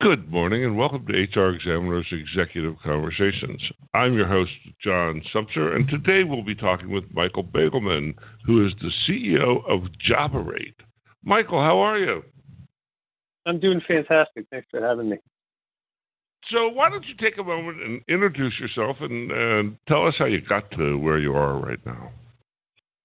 Good 0.00 0.30
morning 0.30 0.64
and 0.64 0.78
welcome 0.78 1.04
to 1.08 1.12
HR 1.12 1.54
Examiner's 1.54 2.06
Executive 2.10 2.74
Conversations. 2.82 3.60
I'm 3.92 4.14
your 4.14 4.26
host, 4.26 4.50
John 4.82 5.20
Sumser, 5.30 5.76
and 5.76 5.86
today 5.88 6.24
we'll 6.24 6.42
be 6.42 6.54
talking 6.54 6.90
with 6.90 7.04
Michael 7.12 7.44
Beygelman, 7.44 8.14
who 8.46 8.66
is 8.66 8.72
the 8.80 8.90
CEO 9.06 9.62
of 9.68 9.92
Joberate. 9.98 10.74
Michael, 11.22 11.60
how 11.60 11.80
are 11.80 11.98
you? 11.98 12.22
I'm 13.44 13.60
doing 13.60 13.82
fantastic. 13.86 14.46
Thanks 14.50 14.68
for 14.70 14.80
having 14.80 15.10
me. 15.10 15.18
So, 16.50 16.70
why 16.70 16.88
don't 16.88 17.04
you 17.04 17.14
take 17.20 17.36
a 17.36 17.44
moment 17.44 17.82
and 17.82 18.00
introduce 18.08 18.58
yourself 18.58 18.96
and, 19.00 19.30
and 19.30 19.76
tell 19.86 20.06
us 20.06 20.14
how 20.18 20.24
you 20.24 20.40
got 20.40 20.70
to 20.78 20.96
where 20.96 21.18
you 21.18 21.34
are 21.34 21.58
right 21.58 21.84
now? 21.84 22.10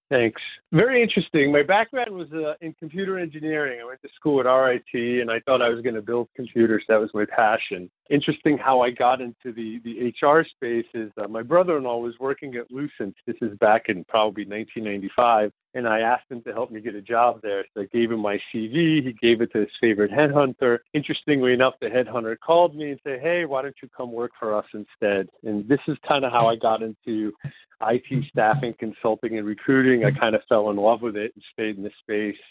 Thanks. 0.09 0.39
Very 0.71 1.01
interesting. 1.01 1.51
My 1.51 1.63
background 1.63 2.11
was 2.11 2.31
uh, 2.31 2.53
in 2.61 2.73
computer 2.73 3.17
engineering. 3.17 3.79
I 3.81 3.85
went 3.85 4.01
to 4.03 4.09
school 4.15 4.39
at 4.39 4.45
RIT, 4.45 4.93
and 4.93 5.31
I 5.31 5.39
thought 5.39 5.63
I 5.63 5.69
was 5.69 5.81
going 5.81 5.95
to 5.95 6.01
build 6.01 6.29
computers. 6.35 6.83
That 6.87 6.99
was 6.99 7.09
my 7.15 7.25
passion. 7.25 7.89
Interesting 8.11 8.55
how 8.59 8.81
I 8.81 8.91
got 8.91 9.19
into 9.19 9.51
the 9.51 9.81
the 9.83 10.13
HR 10.21 10.45
space 10.45 10.85
is 10.93 11.11
uh, 11.17 11.27
my 11.27 11.41
brother-in-law 11.41 11.97
was 11.97 12.13
working 12.19 12.55
at 12.55 12.69
Lucent. 12.69 13.15
This 13.25 13.37
is 13.41 13.57
back 13.57 13.85
in 13.89 14.03
probably 14.03 14.45
1995, 14.45 15.51
and 15.75 15.87
I 15.87 15.99
asked 15.99 16.31
him 16.31 16.41
to 16.43 16.53
help 16.53 16.71
me 16.71 16.79
get 16.79 16.95
a 16.95 17.01
job 17.01 17.41
there. 17.43 17.65
So 17.73 17.81
I 17.81 17.85
gave 17.85 18.11
him 18.11 18.21
my 18.21 18.39
CV. 18.51 19.03
He 19.03 19.13
gave 19.21 19.41
it 19.41 19.51
to 19.51 19.59
his 19.59 19.69
favorite 19.79 20.09
headhunter. 20.09 20.79
Interestingly 20.93 21.53
enough, 21.53 21.73
the 21.81 21.87
headhunter 21.87 22.39
called 22.39 22.75
me 22.75 22.91
and 22.91 22.99
said, 23.03 23.19
"Hey, 23.19 23.45
why 23.45 23.61
don't 23.61 23.75
you 23.83 23.89
come 23.95 24.11
work 24.11 24.31
for 24.39 24.55
us 24.55 24.65
instead?" 24.73 25.29
And 25.43 25.67
this 25.67 25.81
is 25.87 25.97
kind 26.07 26.25
of 26.25 26.31
how 26.31 26.47
I 26.47 26.55
got 26.55 26.81
into 26.81 27.33
IT 27.81 28.25
staffing, 28.31 28.73
consulting, 28.79 29.37
and 29.37 29.45
recruiting. 29.45 30.05
I 30.05 30.11
kind 30.11 30.33
of 30.33 30.41
fell 30.47 30.69
in 30.69 30.77
love 30.77 31.01
with 31.01 31.17
it 31.17 31.33
and 31.35 31.43
stayed 31.53 31.77
in 31.77 31.83
the 31.83 31.91
space 31.99 32.41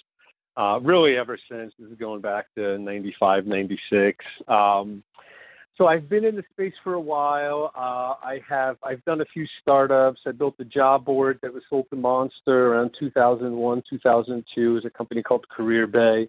uh, 0.57 0.79
really 0.83 1.17
ever 1.17 1.39
since. 1.51 1.73
This 1.79 1.91
is 1.91 1.99
going 1.99 2.21
back 2.21 2.47
to 2.57 2.79
95, 2.79 3.47
96. 3.47 4.25
Um, 4.49 5.03
so 5.77 5.87
I've 5.87 6.09
been 6.09 6.25
in 6.25 6.37
the 6.37 6.45
space 6.53 6.75
for 6.85 6.95
a 6.95 7.01
while. 7.01 7.73
Uh, 7.75 8.15
I 8.25 8.41
have 8.49 8.77
I've 8.83 9.05
done 9.05 9.21
a 9.21 9.25
few 9.27 9.47
startups. 9.61 10.21
I 10.27 10.33
built 10.33 10.55
a 10.61 10.65
job 10.65 11.05
board 11.05 11.39
that 11.43 11.53
was 11.53 11.63
sold 11.69 11.87
to 11.91 11.97
Monster 11.97 12.75
around 12.75 12.95
2001, 12.99 13.83
2002. 13.91 14.61
It 14.61 14.73
was 14.73 14.85
a 14.85 14.91
company 14.91 15.23
called 15.23 15.49
Career 15.49 15.87
Bay. 15.87 16.29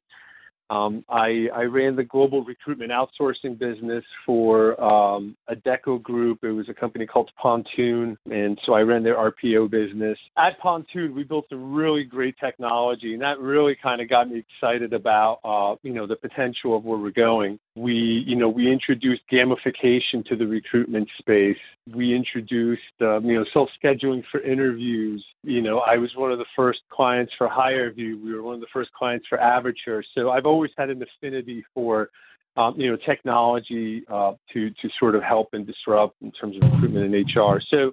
Um, 0.69 1.05
I, 1.09 1.47
I, 1.53 1.63
ran 1.63 1.95
the 1.95 2.03
global 2.03 2.43
recruitment 2.43 2.91
outsourcing 2.91 3.59
business 3.59 4.03
for 4.25 4.81
um, 4.83 5.35
Adecco 5.47 6.01
Group. 6.01 6.43
It 6.43 6.51
was 6.51 6.69
a 6.69 6.73
company 6.73 7.05
called 7.05 7.29
Pontoon, 7.39 8.17
and 8.31 8.59
so 8.65 8.73
I 8.73 8.81
ran 8.81 9.03
their 9.03 9.15
RPO 9.15 9.69
business. 9.69 10.17
At 10.37 10.59
Pontoon, 10.59 11.13
we 11.13 11.23
built 11.23 11.45
a 11.51 11.55
really 11.55 12.03
great 12.03 12.35
technology, 12.39 13.13
and 13.13 13.21
that 13.21 13.39
really 13.39 13.75
kind 13.75 14.01
of 14.01 14.09
got 14.09 14.27
me 14.27 14.39
excited 14.39 14.93
about, 14.93 15.39
uh, 15.43 15.75
you 15.83 15.93
know, 15.93 16.07
the 16.07 16.15
potential 16.15 16.75
of 16.75 16.83
where 16.83 16.97
we're 16.97 17.11
going. 17.11 17.59
We, 17.75 18.23
you 18.25 18.35
know, 18.35 18.49
we 18.49 18.71
introduced 18.71 19.21
gamification 19.31 20.25
to 20.25 20.35
the 20.35 20.47
recruitment 20.47 21.09
space. 21.19 21.57
We 21.93 22.15
introduced, 22.15 22.81
um, 23.01 23.25
you 23.25 23.35
know, 23.35 23.45
self-scheduling 23.53 24.23
for 24.31 24.41
interviews. 24.41 25.23
You 25.43 25.61
know, 25.61 25.79
I 25.79 25.97
was 25.97 26.09
one 26.15 26.31
of 26.31 26.39
the 26.39 26.45
first 26.55 26.79
clients 26.91 27.31
for 27.37 27.47
HireVue. 27.47 28.23
We 28.23 28.33
were 28.33 28.41
one 28.41 28.55
of 28.55 28.61
the 28.61 28.67
first 28.73 28.91
clients 28.93 29.27
for 29.27 29.37
Avature. 29.37 30.03
So 30.15 30.31
I've 30.31 30.45
always 30.45 30.71
had 30.77 30.89
an 30.89 31.03
affinity 31.03 31.63
for, 31.73 32.09
um, 32.57 32.73
you 32.79 32.89
know, 32.89 32.97
technology 33.05 34.03
uh, 34.11 34.33
to 34.53 34.69
to 34.69 34.89
sort 34.99 35.15
of 35.15 35.21
help 35.21 35.49
and 35.53 35.67
disrupt 35.67 36.15
in 36.21 36.31
terms 36.31 36.55
of 36.57 36.63
recruitment 36.71 37.13
and 37.13 37.35
HR. 37.35 37.61
So 37.69 37.91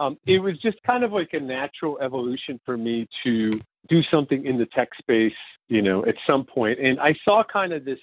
um, 0.00 0.18
it 0.26 0.38
was 0.40 0.58
just 0.58 0.82
kind 0.82 1.04
of 1.04 1.12
like 1.12 1.30
a 1.32 1.40
natural 1.40 1.98
evolution 2.00 2.60
for 2.64 2.76
me 2.76 3.06
to 3.24 3.60
do 3.88 4.02
something 4.10 4.44
in 4.44 4.58
the 4.58 4.66
tech 4.66 4.88
space, 4.98 5.32
you 5.68 5.82
know, 5.82 6.04
at 6.06 6.14
some 6.26 6.44
point. 6.44 6.78
And 6.80 6.98
I 7.00 7.14
saw 7.24 7.42
kind 7.44 7.72
of 7.72 7.84
this 7.84 7.98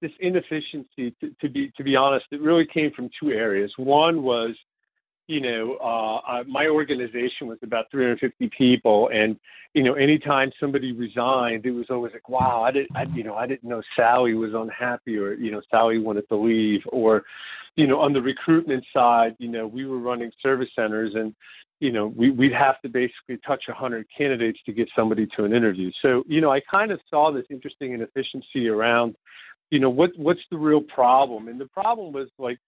this 0.00 0.12
inefficiency, 0.20 1.14
to, 1.20 1.30
to 1.40 1.48
be 1.48 1.72
to 1.76 1.84
be 1.84 1.96
honest, 1.96 2.26
it 2.30 2.40
really 2.40 2.66
came 2.66 2.90
from 2.92 3.10
two 3.20 3.30
areas. 3.30 3.72
One 3.76 4.22
was, 4.22 4.56
you 5.30 5.40
know, 5.40 5.76
uh, 5.76 6.42
my 6.48 6.66
organization 6.66 7.46
was 7.46 7.58
about 7.62 7.88
350 7.92 8.50
people, 8.56 9.08
and 9.14 9.38
you 9.74 9.84
know, 9.84 9.94
anytime 9.94 10.50
somebody 10.58 10.90
resigned, 10.90 11.64
it 11.64 11.70
was 11.70 11.86
always 11.88 12.12
like, 12.12 12.28
wow, 12.28 12.64
I 12.64 12.72
didn't, 12.72 12.96
I, 12.96 13.04
you 13.14 13.22
know, 13.22 13.36
I 13.36 13.46
didn't 13.46 13.68
know 13.68 13.80
Sally 13.94 14.34
was 14.34 14.54
unhappy, 14.54 15.16
or 15.16 15.34
you 15.34 15.52
know, 15.52 15.62
Sally 15.70 15.98
wanted 15.98 16.28
to 16.30 16.36
leave, 16.36 16.80
or, 16.88 17.22
you 17.76 17.86
know, 17.86 18.00
on 18.00 18.12
the 18.12 18.20
recruitment 18.20 18.84
side, 18.92 19.36
you 19.38 19.48
know, 19.48 19.68
we 19.68 19.86
were 19.86 20.00
running 20.00 20.32
service 20.42 20.70
centers, 20.74 21.14
and 21.14 21.32
you 21.78 21.92
know, 21.92 22.08
we, 22.08 22.30
we'd 22.30 22.52
have 22.52 22.80
to 22.82 22.88
basically 22.88 23.38
touch 23.46 23.62
100 23.68 24.06
candidates 24.16 24.58
to 24.66 24.72
get 24.72 24.88
somebody 24.96 25.26
to 25.36 25.44
an 25.44 25.54
interview. 25.54 25.90
So, 26.02 26.24
you 26.26 26.40
know, 26.42 26.52
I 26.52 26.60
kind 26.68 26.90
of 26.90 27.00
saw 27.08 27.32
this 27.32 27.46
interesting 27.50 27.92
inefficiency 27.94 28.68
around 28.68 29.14
you 29.70 29.78
know 29.78 29.90
what 29.90 30.10
what's 30.16 30.40
the 30.50 30.58
real 30.58 30.80
problem 30.80 31.46
and 31.46 31.60
the 31.60 31.66
problem 31.66 32.12
was 32.12 32.28
like 32.38 32.58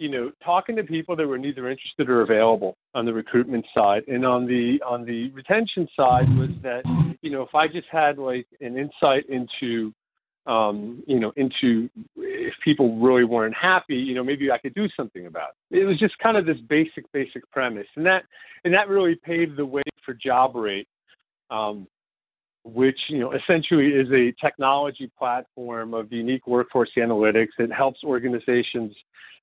you 0.00 0.08
know 0.08 0.32
talking 0.42 0.74
to 0.76 0.82
people 0.82 1.14
that 1.14 1.26
were 1.26 1.36
neither 1.36 1.68
interested 1.68 2.08
or 2.08 2.22
available 2.22 2.74
on 2.94 3.04
the 3.04 3.12
recruitment 3.12 3.66
side. 3.74 4.02
And 4.08 4.24
on 4.24 4.46
the 4.46 4.82
on 4.84 5.04
the 5.04 5.30
retention 5.30 5.86
side 5.94 6.26
was 6.38 6.48
that 6.62 6.82
you 7.20 7.30
know 7.30 7.42
if 7.42 7.54
i 7.54 7.68
just 7.68 7.86
had 7.92 8.16
like 8.16 8.46
an 8.62 8.78
insight 8.78 9.28
into 9.28 9.92
um 10.46 11.02
you 11.06 11.20
know 11.20 11.32
into 11.36 11.90
if 12.16 12.54
people 12.64 12.98
really 12.98 13.24
weren't 13.24 13.54
happy 13.54 13.96
you 13.96 14.14
know 14.14 14.24
maybe 14.24 14.50
i 14.50 14.56
could 14.56 14.74
do 14.74 14.88
something 14.96 15.26
about 15.26 15.50
it. 15.70 15.80
It 15.80 15.84
was 15.84 15.98
just 15.98 16.18
kind 16.18 16.38
of 16.38 16.46
this 16.46 16.58
basic 16.66 17.04
basic 17.12 17.48
premise. 17.50 17.86
And 17.94 18.06
that 18.06 18.24
and 18.64 18.72
that 18.72 18.88
really 18.88 19.16
paved 19.16 19.56
the 19.56 19.66
way 19.66 19.82
for 20.04 20.14
Joberate 20.14 20.88
um 21.50 21.86
which 22.64 22.98
you 23.08 23.18
know 23.18 23.32
essentially 23.32 23.88
is 23.88 24.10
a 24.12 24.32
technology 24.40 25.10
platform 25.18 25.92
of 25.92 26.10
unique 26.10 26.46
workforce 26.46 26.90
analytics. 26.96 27.48
It 27.58 27.70
helps 27.70 28.02
organizations 28.02 28.94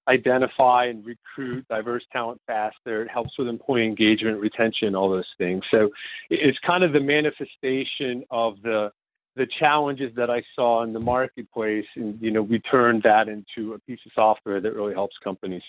identify 0.08 0.86
and 0.86 1.06
recruit 1.06 1.66
diverse 1.70 2.04
talent 2.12 2.42
faster. 2.48 3.04
It 3.04 3.10
helps 3.10 3.38
with 3.38 3.48
employee 3.48 3.86
engagement, 3.86 4.40
retention, 4.40 4.96
all 4.96 5.10
those 5.10 5.26
things. 5.38 5.64
So 5.70 5.90
it's 6.30 6.58
kind 6.66 6.84
of 6.84 6.94
the 6.94 7.00
manifestation 7.00 8.24
of 8.32 8.62
the 8.64 8.92
the 9.36 9.48
challenges 9.60 10.12
that 10.16 10.32
I 10.32 10.42
saw 10.56 10.82
in 10.84 10.94
the 10.94 11.00
marketplace, 11.00 11.86
and 11.96 12.20
you 12.20 12.32
know 12.32 12.42
we 12.42 12.60
turned 12.60 13.04
that 13.04 13.28
into 13.28 13.74
a 13.74 13.80
piece 13.80 14.00
of 14.06 14.12
software 14.16 14.60
that 14.60 14.74
really 14.74 14.94
helps 14.94 15.16
companies. 15.24 15.62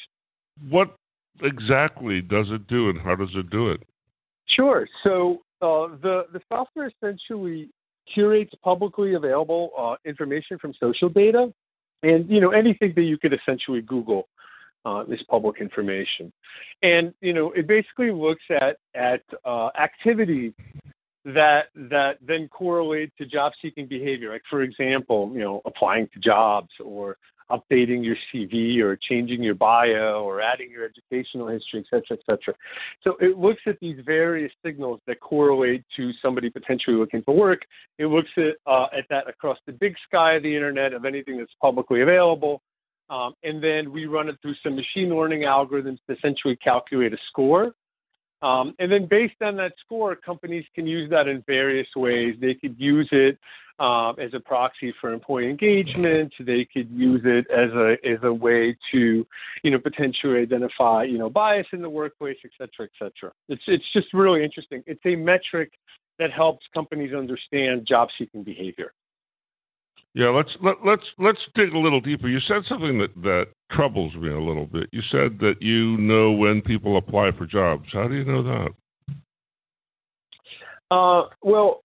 What 0.71 0.97
exactly 1.43 2.23
does 2.23 2.47
it 2.51 2.67
do, 2.67 2.89
and 2.89 2.99
how 2.99 3.15
does 3.15 3.29
it 3.35 3.51
do 3.51 3.69
it? 3.71 3.83
Sure. 4.47 4.89
So 5.05 5.43
uh, 5.61 5.95
the 6.03 6.27
the 6.33 6.41
software 6.49 6.91
essentially 6.91 7.69
curates 8.13 8.55
publicly 8.65 9.15
available 9.15 9.71
uh, 9.79 9.97
information 10.07 10.59
from 10.59 10.73
social 10.81 11.11
data, 11.11 11.53
and 12.03 12.29
you 12.29 12.41
know 12.41 12.51
anything 12.51 12.93
that 12.97 13.03
you 13.03 13.19
could 13.19 13.33
essentially 13.33 13.81
Google 13.81 14.29
uh, 14.85 15.05
is 15.09 15.21
public 15.29 15.61
information, 15.61 16.33
and 16.83 17.13
you 17.21 17.33
know 17.33 17.53
it 17.53 17.67
basically 17.67 18.11
looks 18.11 18.45
at 18.51 18.79
at 18.95 19.23
uh, 19.45 19.71
activity 19.79 20.55
that 21.25 21.67
that 21.75 22.19
then 22.23 22.49
correlate 22.49 23.13
to 23.19 23.27
job 23.27 23.53
seeking 23.61 23.87
behavior. 23.87 24.31
Like 24.31 24.43
for 24.49 24.63
example, 24.63 25.31
you 25.35 25.41
know 25.41 25.63
applying 25.65 26.09
to 26.15 26.21
jobs 26.21 26.71
or 26.83 27.17
updating 27.51 28.05
your 28.05 28.17
CV 28.33 28.79
or 28.81 28.97
changing 28.97 29.43
your 29.43 29.55
bio 29.55 30.23
or 30.23 30.41
adding 30.41 30.71
your 30.71 30.85
educational 30.85 31.49
history, 31.49 31.81
et 31.81 31.87
cetera, 31.91 32.19
et 32.19 32.21
cetera. 32.27 32.55
So 33.03 33.17
it 33.21 33.39
looks 33.39 33.63
at 33.67 33.79
these 33.81 33.99
various 34.05 34.53
signals 34.65 35.01
that 35.07 35.21
correlate 35.21 35.85
to 35.97 36.13
somebody 36.21 36.51
potentially 36.51 36.97
looking 36.97 37.23
for 37.23 37.35
work. 37.35 37.63
It 37.99 38.07
looks 38.07 38.31
at, 38.37 38.57
uh, 38.67 38.87
at 38.97 39.05
that 39.11 39.29
across 39.29 39.59
the 39.67 39.73
big 39.73 39.95
sky 40.07 40.35
of 40.35 40.43
the 40.43 40.55
internet 40.55 40.93
of 40.93 41.05
anything 41.05 41.39
that's 41.39 41.55
publicly 41.61 42.03
available. 42.03 42.63
Um, 43.11 43.35
and 43.43 43.63
then 43.63 43.91
we 43.91 44.05
run 44.05 44.29
it 44.29 44.37
through 44.43 44.55
some 44.63 44.77
machine 44.77 45.09
learning 45.09 45.43
algorithms 45.43 45.99
to 46.07 46.17
essentially 46.17 46.57
calculate 46.57 47.15
a 47.15 47.19
score. 47.29 47.73
Um, 48.43 48.75
and 48.79 48.93
then 48.93 49.07
based 49.07 49.41
on 49.43 49.57
that 49.57 49.73
score, 49.85 50.15
companies 50.15 50.65
can 50.75 50.87
use 50.87 51.11
that 51.11 51.27
in 51.27 51.43
various 51.47 51.89
ways. 51.97 52.37
They 52.41 52.55
could 52.55 52.77
use 52.79 53.09
it 53.11 53.39
um, 53.79 54.17
as 54.19 54.35
a 54.35 54.41
proxy 54.41 54.93
for 55.01 55.13
employee 55.13 55.49
engagement. 55.49 56.33
They 56.41 56.65
could 56.65 56.91
use 56.91 57.23
it 57.25 57.47
as 57.51 57.71
a 57.73 57.97
as 58.07 58.19
a 58.23 58.33
way 58.33 58.77
to, 58.93 59.27
you 59.63 59.71
know, 59.71 59.79
potentially 59.79 60.41
identify, 60.41 61.05
you 61.05 61.19
know, 61.19 61.31
bias 61.31 61.67
in 61.73 61.83
the 61.83 61.91
workplace, 61.91 62.39
et 62.45 62.51
cetera, 62.59 62.87
et 62.87 62.91
cetera. 62.99 63.33
It's 63.49 63.63
it's 63.67 63.85
just 63.93 64.13
really 64.13 64.45
interesting. 64.45 64.83
It's 64.87 65.05
a 65.05 65.15
metric 65.17 65.73
that 66.19 66.33
helps 66.33 66.67
companies 66.75 67.15
understand 67.15 67.87
job 67.87 68.09
seeking 68.19 68.43
behavior. 68.43 68.93
Yeah, 70.15 70.31
let's 70.31 70.51
let, 70.63 70.77
let's 70.85 71.05
let's 71.19 71.39
dig 71.55 71.73
a 71.73 71.79
little 71.79 72.01
deeper. 72.01 72.29
You 72.29 72.41
said 72.41 72.63
something 72.69 72.99
that 72.99 73.15
that 73.23 73.47
troubles 73.71 74.15
me 74.17 74.31
a 74.31 74.41
little 74.41 74.67
bit. 74.67 74.89
You 74.91 75.03
said 75.13 75.39
that 75.41 75.57
you 75.61 75.97
know 75.99 76.33
when 76.33 76.63
people 76.63 76.97
apply 76.97 77.31
for 77.39 77.47
jobs. 77.47 77.85
How 77.93 78.09
do 78.09 78.15
you 78.15 78.25
know 78.25 78.43
that? 78.43 78.71
Uh, 80.91 81.29
well, 81.43 81.85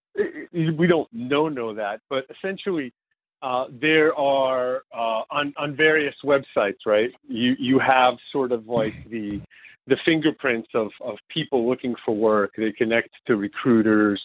we 0.54 0.88
don't 0.88 1.12
know 1.12 1.50
know 1.50 1.74
that, 1.74 2.01
but 2.10 2.25
essentially, 2.30 2.94
uh, 3.42 3.65
there 3.81 4.15
are 4.15 4.83
uh, 4.94 5.21
on 5.31 5.54
on 5.57 5.75
various 5.75 6.15
websites, 6.24 6.86
right? 6.86 7.12
You 7.27 7.56
you 7.60 7.80
have 7.80 8.15
sort 8.31 8.51
of 8.51 8.68
like 8.68 8.94
the 9.10 9.42
the 9.88 9.98
fingerprints 10.06 10.69
of 10.74 10.89
of 11.01 11.18
people 11.30 11.68
looking 11.68 11.95
for 12.06 12.15
work. 12.15 12.54
They 12.57 12.71
connect 12.71 13.10
to 13.27 13.36
recruiters. 13.36 14.21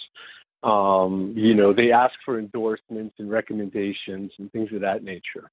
Um, 0.62 1.35
you 1.37 1.55
know, 1.55 1.73
they 1.73 1.93
ask 1.93 2.14
for 2.25 2.38
endorsements 2.38 3.14
and 3.19 3.31
recommendations 3.31 4.32
and 4.38 4.50
things 4.52 4.73
of 4.73 4.81
that 4.81 5.05
nature. 5.05 5.50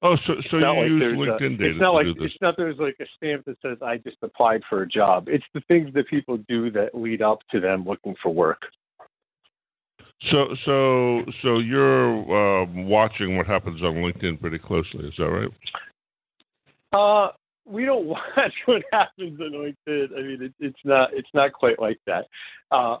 Oh, 0.00 0.16
so 0.26 0.34
so 0.50 0.58
you 0.58 0.64
like 0.64 0.88
use 0.88 1.02
LinkedIn 1.02 1.54
a, 1.54 1.58
data 1.58 1.70
It's 1.70 1.80
not 1.80 1.94
like 1.94 2.06
it's 2.06 2.34
not 2.40 2.56
there's 2.56 2.78
like 2.78 2.96
a 3.00 3.06
stamp 3.16 3.44
that 3.46 3.56
says 3.62 3.78
I 3.82 3.96
just 3.96 4.18
applied 4.22 4.62
for 4.68 4.82
a 4.82 4.88
job. 4.88 5.28
It's 5.28 5.44
the 5.54 5.60
things 5.62 5.92
that 5.94 6.06
people 6.08 6.36
do 6.48 6.70
that 6.70 6.94
lead 6.94 7.20
up 7.20 7.40
to 7.50 7.58
them 7.58 7.84
looking 7.84 8.14
for 8.22 8.32
work. 8.32 8.62
So 10.30 10.48
so 10.64 11.22
so 11.42 11.58
you're 11.58 12.62
um, 12.62 12.86
watching 12.88 13.36
what 13.36 13.46
happens 13.46 13.82
on 13.82 13.94
LinkedIn 13.94 14.40
pretty 14.40 14.58
closely. 14.58 15.06
Is 15.06 15.14
that 15.18 15.30
right? 15.30 15.50
Uh, 16.92 17.32
we 17.64 17.84
don't 17.84 18.06
watch 18.36 18.52
what 18.66 18.82
happens 18.92 19.40
on 19.40 19.52
LinkedIn. 19.52 20.08
I 20.16 20.22
mean, 20.22 20.42
it, 20.42 20.54
it's 20.58 20.80
not 20.84 21.10
it's 21.12 21.28
not 21.34 21.52
quite 21.52 21.78
like 21.78 22.00
that. 22.06 22.26
Uh, 22.70 22.96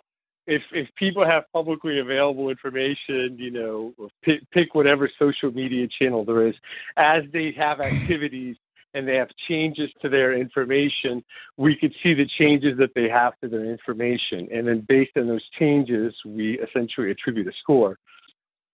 if 0.46 0.62
if 0.72 0.88
people 0.94 1.26
have 1.26 1.44
publicly 1.52 1.98
available 1.98 2.50
information, 2.50 3.36
you 3.36 3.50
know, 3.50 3.92
pick, 4.22 4.48
pick 4.52 4.74
whatever 4.74 5.10
social 5.18 5.50
media 5.50 5.86
channel 5.98 6.24
there 6.24 6.46
is, 6.46 6.54
as 6.96 7.24
they 7.32 7.52
have 7.56 7.80
activities 7.80 8.56
and 8.94 9.06
they 9.06 9.16
have 9.16 9.28
changes 9.48 9.90
to 10.02 10.08
their 10.08 10.32
information, 10.32 11.22
we 11.56 11.76
could 11.76 11.94
see 12.02 12.14
the 12.14 12.26
changes 12.38 12.78
that 12.78 12.90
they 12.94 13.08
have 13.08 13.34
to 13.42 13.48
their 13.48 13.64
information, 13.64 14.48
and 14.52 14.66
then 14.66 14.84
based 14.88 15.12
on 15.16 15.28
those 15.28 15.44
changes, 15.58 16.14
we 16.24 16.58
essentially 16.60 17.10
attribute 17.10 17.46
a 17.46 17.52
score, 17.60 17.98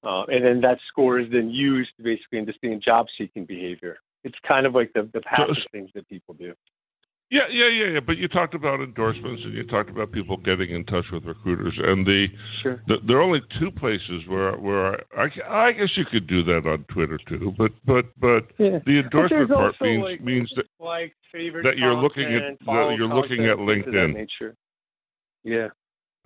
uh, 0.05 0.25
and 0.25 0.45
then 0.45 0.61
that 0.61 0.79
score 0.89 1.19
is 1.19 1.31
then 1.33 1.51
used 1.51 1.91
to 1.97 2.03
basically 2.03 2.39
understand 2.39 2.83
job 2.83 3.07
seeking 3.17 3.45
behavior. 3.45 3.97
It's 4.23 4.39
kind 4.47 4.67
of 4.67 4.75
like 4.75 4.93
the 4.95 5.09
the 5.13 5.21
passive 5.21 5.57
things 5.73 5.91
that 5.95 6.09
people 6.09 6.35
do. 6.35 6.55
Yeah, 7.31 7.49
yeah, 7.51 7.69
yeah, 7.69 7.87
yeah. 7.95 8.01
But 8.01 8.19
you 8.19 8.29
talked 8.29 8.55
about 8.55 8.81
endorsements 8.81 9.43
and 9.45 9.55
you 9.55 9.65
talked 9.65 9.91
about 9.91 10.13
people 10.13 10.37
getting 10.37 10.71
in 10.71 10.85
touch 10.85 11.07
with 11.13 11.25
recruiters, 11.25 11.75
and 11.83 12.07
the, 12.07 12.29
Sure. 12.63 12.81
the 12.87 12.99
there 13.07 13.17
are 13.17 13.23
only 13.23 13.41
two 13.59 13.71
places 13.73 14.23
where 14.29 14.53
where 14.57 15.01
I, 15.19 15.29
I 15.49 15.73
guess 15.73 15.89
you 15.97 16.05
could 16.05 16.27
do 16.27 16.45
that 16.45 16.67
on 16.67 16.85
Twitter 16.85 17.19
too. 17.29 17.53
But 17.59 17.73
but 17.87 18.07
but 18.21 18.51
Yeah. 18.59 18.79
the 18.87 19.03
But 19.11 19.33
endorsement 19.33 19.51
part 19.51 19.81
means 19.81 20.03
like, 20.05 20.21
means 20.21 20.53
that 20.57 20.67
like 20.79 21.15
that 21.33 21.77
you're 21.79 21.95
looking 21.95 22.35
at- 22.35 22.59
that 22.67 22.95
you're 22.97 23.09
looking 23.09 23.47
at 23.47 23.57
content, 23.57 23.69
things 23.69 23.87
of 23.89 23.93
that 23.95 23.99
LinkedIn. 24.01 24.15
nature. 24.15 24.55
Yeah. 25.43 25.69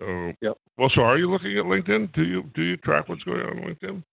uh, 0.01 0.31
Yep. 0.41 0.57
well, 0.77 0.89
so 0.93 1.01
are 1.01 1.17
you 1.17 1.29
looking 1.31 1.57
at 1.57 1.65
LinkedIn? 1.65 2.13
Do 2.13 2.23
you 2.23 2.43
do 2.53 2.61
you 2.61 2.77
track 2.77 3.09
what's 3.09 3.23
going 3.23 3.41
on 3.41 3.57
on 3.59 3.63
LinkedIn? 3.75 4.03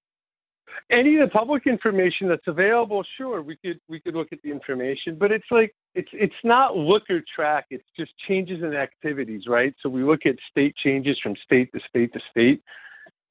Any 0.90 1.16
of 1.16 1.28
the 1.28 1.32
public 1.32 1.66
information 1.66 2.28
that's 2.28 2.46
available, 2.46 3.04
sure, 3.16 3.42
we 3.42 3.56
could 3.56 3.80
we 3.88 3.98
could 4.00 4.14
look 4.14 4.28
at 4.32 4.40
the 4.42 4.50
information, 4.50 5.16
but 5.18 5.32
it's 5.32 5.46
like 5.50 5.74
it's 5.94 6.08
it's 6.12 6.34
not 6.44 6.76
look 6.76 7.08
or 7.10 7.22
track. 7.34 7.66
It's 7.70 7.84
just 7.96 8.12
changes 8.28 8.62
in 8.62 8.74
activities, 8.74 9.46
right? 9.46 9.74
So 9.82 9.88
we 9.88 10.02
look 10.04 10.26
at 10.26 10.36
state 10.50 10.76
changes 10.76 11.18
from 11.22 11.34
state 11.44 11.72
to 11.72 11.80
state 11.88 12.12
to 12.12 12.20
state, 12.30 12.62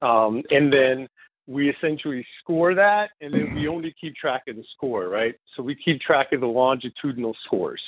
um, 0.02 0.42
and 0.50 0.72
then 0.72 1.08
we 1.46 1.70
essentially 1.70 2.26
score 2.40 2.74
that, 2.74 3.10
and 3.20 3.32
then 3.32 3.54
we 3.54 3.68
only 3.68 3.94
keep 4.00 4.16
track 4.16 4.42
of 4.48 4.56
the 4.56 4.64
score, 4.74 5.08
right? 5.08 5.34
So 5.54 5.62
we 5.62 5.74
keep 5.76 6.00
track 6.00 6.32
of 6.32 6.40
the 6.40 6.46
longitudinal 6.48 7.36
scores. 7.44 7.80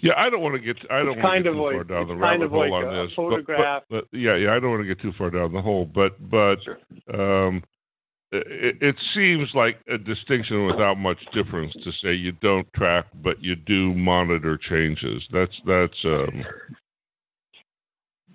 Yeah, 0.00 0.14
I 0.16 0.30
don't 0.30 0.40
want 0.40 0.54
to 0.54 0.60
get 0.60 0.76
I 0.90 1.04
don't 1.04 1.18
want 1.22 1.36
to 1.36 1.42
get 1.44 1.50
too 1.52 1.58
far 1.76 1.84
down 1.84 2.08
the 2.08 2.16
rabbit 2.16 2.26
kind 2.32 2.42
of 2.42 2.50
hole 2.50 2.60
like 2.70 2.72
on 2.72 3.06
this. 3.06 3.14
but- 3.16 3.46
But, 3.90 4.06
but, 4.10 4.18
yeah, 4.18 4.34
yeah, 4.34 4.52
I 4.54 4.58
don't 4.58 4.70
want 4.70 4.82
to 4.82 4.86
get 4.86 5.00
too 5.00 5.12
far 5.16 5.30
down 5.30 5.52
the 5.52 5.62
hole, 5.62 5.84
but 5.84 6.16
but 6.28 6.56
Sure. 6.64 6.78
um, 7.14 7.62
it, 8.46 8.76
it 8.80 8.96
seems 9.14 9.48
like 9.54 9.78
a 9.88 9.98
distinction 9.98 10.66
without 10.66 10.96
much 10.96 11.18
difference 11.32 11.72
to 11.84 11.92
say 12.02 12.12
you 12.14 12.32
don't 12.32 12.70
track, 12.74 13.06
but 13.22 13.42
you 13.42 13.56
do 13.56 13.94
monitor 13.94 14.58
changes. 14.68 15.22
That's 15.32 15.52
that's 15.66 16.04
um, 16.04 16.44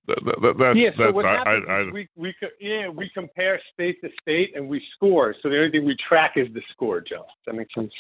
that, 0.08 0.18
that, 0.26 0.56
that's 0.60 0.78
yeah, 0.78 0.90
so 0.98 1.04
that's 1.04 1.14
what 1.14 1.26
I, 1.26 1.34
happens 1.36 1.66
I, 1.70 1.74
I, 1.74 1.92
we 1.92 2.08
we 2.16 2.36
yeah 2.60 2.90
we 2.90 3.10
compare 3.14 3.60
state 3.74 4.02
to 4.02 4.10
state 4.22 4.54
and 4.56 4.68
we 4.68 4.82
score. 4.96 5.36
So 5.42 5.50
the 5.50 5.58
only 5.58 5.72
thing 5.72 5.86
we 5.86 5.96
track 6.08 6.34
is 6.36 6.48
the 6.54 6.62
score, 6.72 7.02
Joe. 7.02 7.26
Does 7.26 7.46
that 7.48 7.56
make 7.56 7.68
sense? 7.74 7.92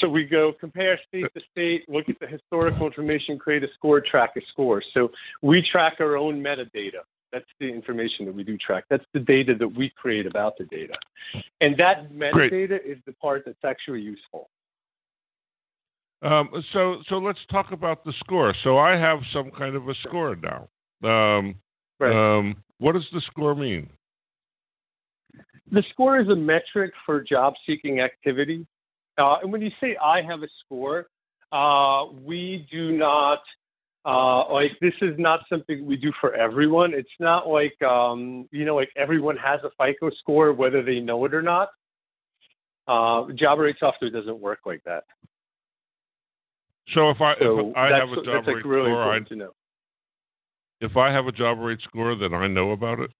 So 0.00 0.08
we 0.08 0.24
go 0.24 0.52
compare 0.58 0.98
state 1.06 1.26
to 1.34 1.40
state, 1.52 1.88
look 1.88 2.08
at 2.08 2.18
the 2.18 2.26
historical 2.26 2.86
information, 2.86 3.38
create 3.38 3.62
a 3.62 3.68
score, 3.74 4.00
track 4.00 4.32
a 4.36 4.40
score. 4.50 4.82
So 4.92 5.10
we 5.40 5.62
track 5.70 5.94
our 6.00 6.16
own 6.16 6.42
metadata. 6.42 7.02
That's 7.34 7.44
the 7.58 7.68
information 7.68 8.26
that 8.26 8.34
we 8.34 8.44
do 8.44 8.56
track. 8.56 8.84
That's 8.88 9.04
the 9.12 9.18
data 9.18 9.56
that 9.56 9.66
we 9.66 9.90
create 9.90 10.24
about 10.24 10.56
the 10.56 10.66
data, 10.66 10.94
and 11.60 11.76
that 11.78 12.16
Great. 12.16 12.52
metadata 12.52 12.78
is 12.84 12.98
the 13.06 13.12
part 13.14 13.42
that's 13.44 13.64
actually 13.64 14.02
useful. 14.02 14.48
Um, 16.22 16.48
so 16.72 17.02
so 17.08 17.18
let's 17.18 17.40
talk 17.50 17.72
about 17.72 18.04
the 18.04 18.12
score. 18.20 18.54
So 18.62 18.78
I 18.78 18.92
have 18.96 19.18
some 19.32 19.50
kind 19.50 19.74
of 19.74 19.88
a 19.88 19.94
score 20.06 20.36
now. 20.36 20.68
Um, 21.02 21.56
Right. 22.00 22.12
um, 22.12 22.56
what 22.78 22.92
does 22.92 23.06
the 23.12 23.20
score 23.20 23.54
mean? 23.54 23.88
The 25.70 25.82
score 25.90 26.18
is 26.18 26.28
a 26.28 26.36
metric 26.36 26.92
for 27.04 27.20
job 27.20 27.54
seeking 27.66 28.00
activity. 28.00 28.66
Uh, 29.18 29.38
and 29.42 29.52
when 29.52 29.60
you 29.60 29.70
say 29.80 29.96
I 29.96 30.22
have 30.22 30.42
a 30.42 30.48
score, 30.64 31.06
uh, 31.52 32.06
we 32.22 32.66
do 32.70 32.92
not, 32.96 33.42
uh, 34.04 34.52
like, 34.52 34.72
this 34.80 34.92
is 35.00 35.14
not 35.18 35.40
something 35.48 35.86
we 35.86 35.96
do 35.96 36.12
for 36.20 36.34
everyone. 36.34 36.92
It's 36.92 37.08
not 37.18 37.48
like, 37.48 37.80
um, 37.82 38.48
you 38.50 38.64
know, 38.64 38.76
like 38.76 38.90
everyone 38.96 39.36
has 39.38 39.60
a 39.64 39.70
FICO 39.78 40.10
score, 40.18 40.52
whether 40.52 40.82
they 40.82 41.00
know 41.00 41.24
it 41.24 41.34
or 41.34 41.42
not. 41.42 41.70
Uh, 42.86 43.32
Joberate 43.34 43.76
software 43.80 44.10
doesn't 44.10 44.38
work 44.38 44.60
like 44.66 44.82
that. 44.84 45.04
So 46.94 47.08
if 47.08 47.20
I 47.20 47.34
So 47.40 47.70
if 47.70 47.76
I 47.76 47.88
have 47.96 48.10
a 48.10 48.16
job 48.16 48.26
that's 48.26 48.46
like 48.46 48.56
rate 48.56 48.66
really 48.66 48.90
score, 48.90 49.14
I, 49.14 49.20
to 49.20 49.36
know. 49.36 49.50
if 50.82 50.96
I 50.98 51.10
have 51.10 51.26
a 51.26 51.32
Joberate 51.32 51.80
score, 51.82 52.14
then 52.14 52.34
I 52.34 52.46
know 52.46 52.72
about 52.72 53.00
it. 53.00 53.10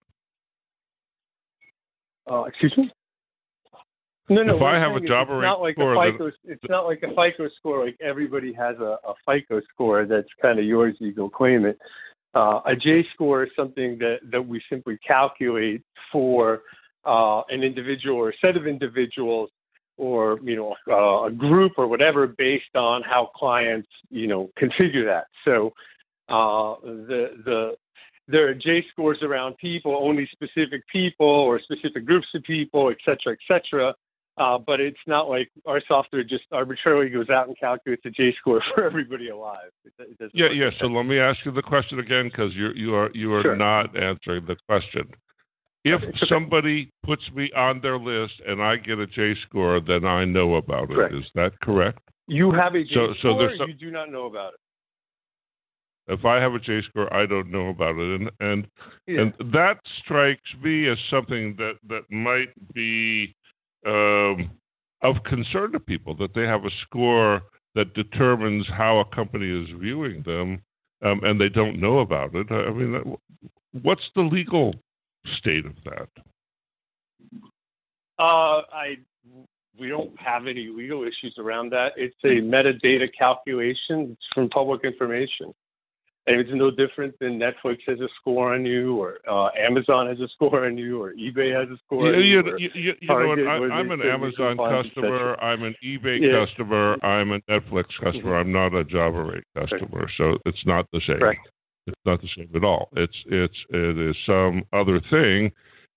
Uh, 2.30 2.42
excuse 2.42 2.76
me? 2.76 2.92
No, 4.28 4.42
no. 4.42 4.56
If 4.56 4.62
I 4.62 4.78
have 4.78 4.92
a 4.92 4.94
saying 4.94 5.04
is 5.04 5.08
job 5.08 5.28
it's 5.30 5.42
not 5.42 5.60
like 5.60 5.74
score, 5.74 5.94
a 5.94 6.12
FICO. 6.12 6.32
It's 6.44 6.64
not 6.68 6.86
like 6.86 7.02
a 7.02 7.08
FICO 7.08 7.48
score. 7.58 7.84
Like 7.84 7.98
everybody 8.00 8.52
has 8.54 8.76
a, 8.78 8.96
a 9.06 9.14
FICO 9.26 9.60
score 9.72 10.06
that's 10.06 10.28
kind 10.40 10.58
of 10.58 10.64
yours. 10.64 10.96
You 10.98 11.12
go 11.12 11.28
claim 11.28 11.66
it. 11.66 11.78
Uh, 12.34 12.60
a 12.66 12.74
J 12.74 13.06
score 13.12 13.44
is 13.44 13.50
something 13.54 13.98
that 13.98 14.20
that 14.32 14.40
we 14.40 14.62
simply 14.70 14.98
calculate 15.06 15.82
for 16.10 16.62
uh, 17.04 17.42
an 17.50 17.62
individual 17.62 18.16
or 18.16 18.30
a 18.30 18.32
set 18.40 18.56
of 18.56 18.66
individuals, 18.66 19.50
or 19.98 20.40
you 20.42 20.56
know 20.56 20.74
uh, 20.88 21.26
a 21.26 21.30
group 21.30 21.72
or 21.76 21.86
whatever, 21.86 22.26
based 22.26 22.74
on 22.74 23.02
how 23.02 23.30
clients 23.36 23.88
you 24.10 24.26
know 24.26 24.50
configure 24.58 25.04
that. 25.04 25.26
So 25.44 25.74
uh, 26.30 26.80
the 26.82 27.42
the 27.44 27.76
there 28.26 28.48
are 28.48 28.54
J 28.54 28.84
scores 28.90 29.18
around 29.22 29.58
people, 29.58 29.96
only 30.00 30.26
specific 30.32 30.82
people 30.88 31.26
or 31.26 31.60
specific 31.60 32.06
groups 32.06 32.28
of 32.34 32.42
people, 32.42 32.90
et 32.90 32.96
cetera, 33.04 33.34
et 33.34 33.38
cetera. 33.46 33.94
Uh, 34.36 34.58
but 34.58 34.80
it's 34.80 34.98
not 35.06 35.28
like 35.28 35.48
our 35.64 35.80
software 35.86 36.24
just 36.24 36.42
arbitrarily 36.50 37.08
goes 37.08 37.30
out 37.30 37.46
and 37.46 37.56
calculates 37.58 38.02
a 38.04 38.10
J 38.10 38.34
score 38.40 38.60
for 38.74 38.84
everybody 38.84 39.28
alive. 39.28 39.70
It, 39.84 40.16
it 40.18 40.30
Yeah, 40.34 40.48
yeah. 40.52 40.70
So 40.80 40.86
let 40.86 41.04
me 41.06 41.18
ask 41.20 41.38
you 41.44 41.52
the 41.52 41.62
question 41.62 42.00
again 42.00 42.28
because 42.28 42.52
you 42.54 42.70
you 42.74 42.94
are 42.94 43.10
you 43.14 43.32
are 43.32 43.42
Sure. 43.42 43.56
not 43.56 43.96
answering 43.96 44.44
the 44.46 44.56
question. 44.68 45.08
If 45.84 46.02
okay. 46.02 46.18
somebody 46.28 46.90
puts 47.04 47.22
me 47.34 47.50
on 47.54 47.80
their 47.80 47.98
list 47.98 48.34
and 48.46 48.60
I 48.62 48.76
get 48.76 48.98
a 48.98 49.06
J 49.06 49.34
score, 49.46 49.80
then 49.80 50.04
I 50.04 50.24
know 50.24 50.56
about 50.56 50.90
it. 50.90 50.94
Is 50.94 50.96
Correct. 50.96 51.30
that 51.34 51.60
correct? 51.60 51.98
you 52.26 52.50
have 52.52 52.74
a 52.74 52.82
J 52.82 52.94
so- 52.94 53.12
so 53.14 53.18
score, 53.18 53.38
there's 53.46 53.58
some- 53.58 53.68
you 53.68 53.74
do 53.74 53.90
not 53.92 54.10
know 54.10 54.26
about 54.26 54.54
it. 54.54 54.60
If 56.06 56.24
I 56.24 56.40
have 56.40 56.54
a 56.54 56.58
J 56.58 56.82
score, 56.82 57.12
I 57.14 57.24
don't 57.26 57.50
know 57.50 57.68
about 57.68 57.96
it, 57.98 58.20
and 58.20 58.30
and 58.40 58.66
Yeah. 59.06 59.20
and 59.20 59.52
that 59.52 59.78
strikes 60.02 60.54
me 60.60 60.88
as 60.88 60.98
something 61.08 61.54
that 61.56 61.76
that 61.88 62.10
might 62.10 62.50
be 62.74 63.32
um, 63.86 64.50
of 65.02 65.16
concern 65.24 65.72
to 65.72 65.80
people 65.80 66.14
that 66.16 66.34
they 66.34 66.42
have 66.42 66.64
a 66.64 66.70
score 66.82 67.42
that 67.74 67.94
determines 67.94 68.66
how 68.68 69.00
a 69.00 69.14
company 69.14 69.62
is 69.62 69.68
viewing 69.80 70.22
them, 70.24 70.62
um, 71.02 71.20
and 71.24 71.40
they 71.40 71.48
don't 71.48 71.80
know 71.80 71.98
about 71.98 72.34
it. 72.34 72.46
I 72.50 72.70
mean, 72.70 73.16
what's 73.82 74.08
the 74.14 74.22
legal 74.22 74.74
state 75.38 75.66
of 75.66 75.74
that? 75.84 76.08
Uh, 78.18 78.62
I 78.72 78.96
we 79.78 79.88
don't 79.88 80.18
have 80.20 80.46
any 80.46 80.68
legal 80.68 81.02
issues 81.02 81.34
around 81.36 81.70
that. 81.70 81.92
It's 81.96 82.14
a 82.22 82.40
metadata 82.40 83.08
calculation. 83.16 84.16
From 84.32 84.48
public 84.48 84.84
information. 84.84 85.52
And 86.26 86.40
it's 86.40 86.50
no 86.54 86.70
different 86.70 87.18
than 87.18 87.38
Netflix 87.38 87.80
has 87.86 88.00
a 88.00 88.08
score 88.18 88.54
on 88.54 88.64
you, 88.64 88.96
or 88.96 89.18
uh, 89.28 89.50
Amazon 89.58 90.06
has 90.06 90.18
a 90.20 90.28
score 90.28 90.64
on 90.64 90.78
you, 90.78 91.02
or 91.02 91.12
eBay 91.12 91.52
has 91.54 91.68
a 91.68 91.76
score 91.84 92.14
You, 92.14 92.38
on 92.38 92.46
you. 92.46 92.56
you, 92.56 92.70
you, 92.74 92.92
you, 92.98 93.08
know 93.08 93.26
what? 93.26 93.38
I, 93.40 93.74
I'm 93.74 93.90
an 93.90 94.00
Amazon 94.00 94.56
can 94.56 94.56
find, 94.56 94.74
et 94.74 94.82
customer. 94.94 95.34
I'm 95.42 95.62
an 95.64 95.74
eBay 95.84 96.20
Yeah. 96.22 96.46
customer. 96.46 96.96
I'm 97.04 97.32
a 97.32 97.40
Netflix 97.40 97.84
customer. 98.02 98.38
I'm 98.38 98.52
not 98.52 98.74
a 98.74 98.84
Joberate 98.84 99.44
customer. 99.54 100.08
So 100.16 100.38
it's 100.46 100.64
not 100.64 100.86
the 100.92 101.00
same. 101.06 101.18
Correct. 101.18 101.46
It's 101.86 102.00
not 102.06 102.22
the 102.22 102.28
same 102.34 102.48
at 102.54 102.64
all. 102.64 102.88
It's 102.96 103.16
it's 103.26 103.58
it 103.68 103.98
is 103.98 104.16
some 104.24 104.62
other 104.72 105.00
thing. 105.10 105.52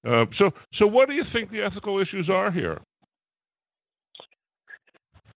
Uh, 0.06 0.26
so 0.38 0.52
so 0.74 0.86
what 0.86 1.08
do 1.08 1.16
you 1.16 1.24
think 1.32 1.52
the 1.52 1.62
ethical 1.62 2.00
issues 2.00 2.30
are 2.30 2.52
here? 2.52 2.82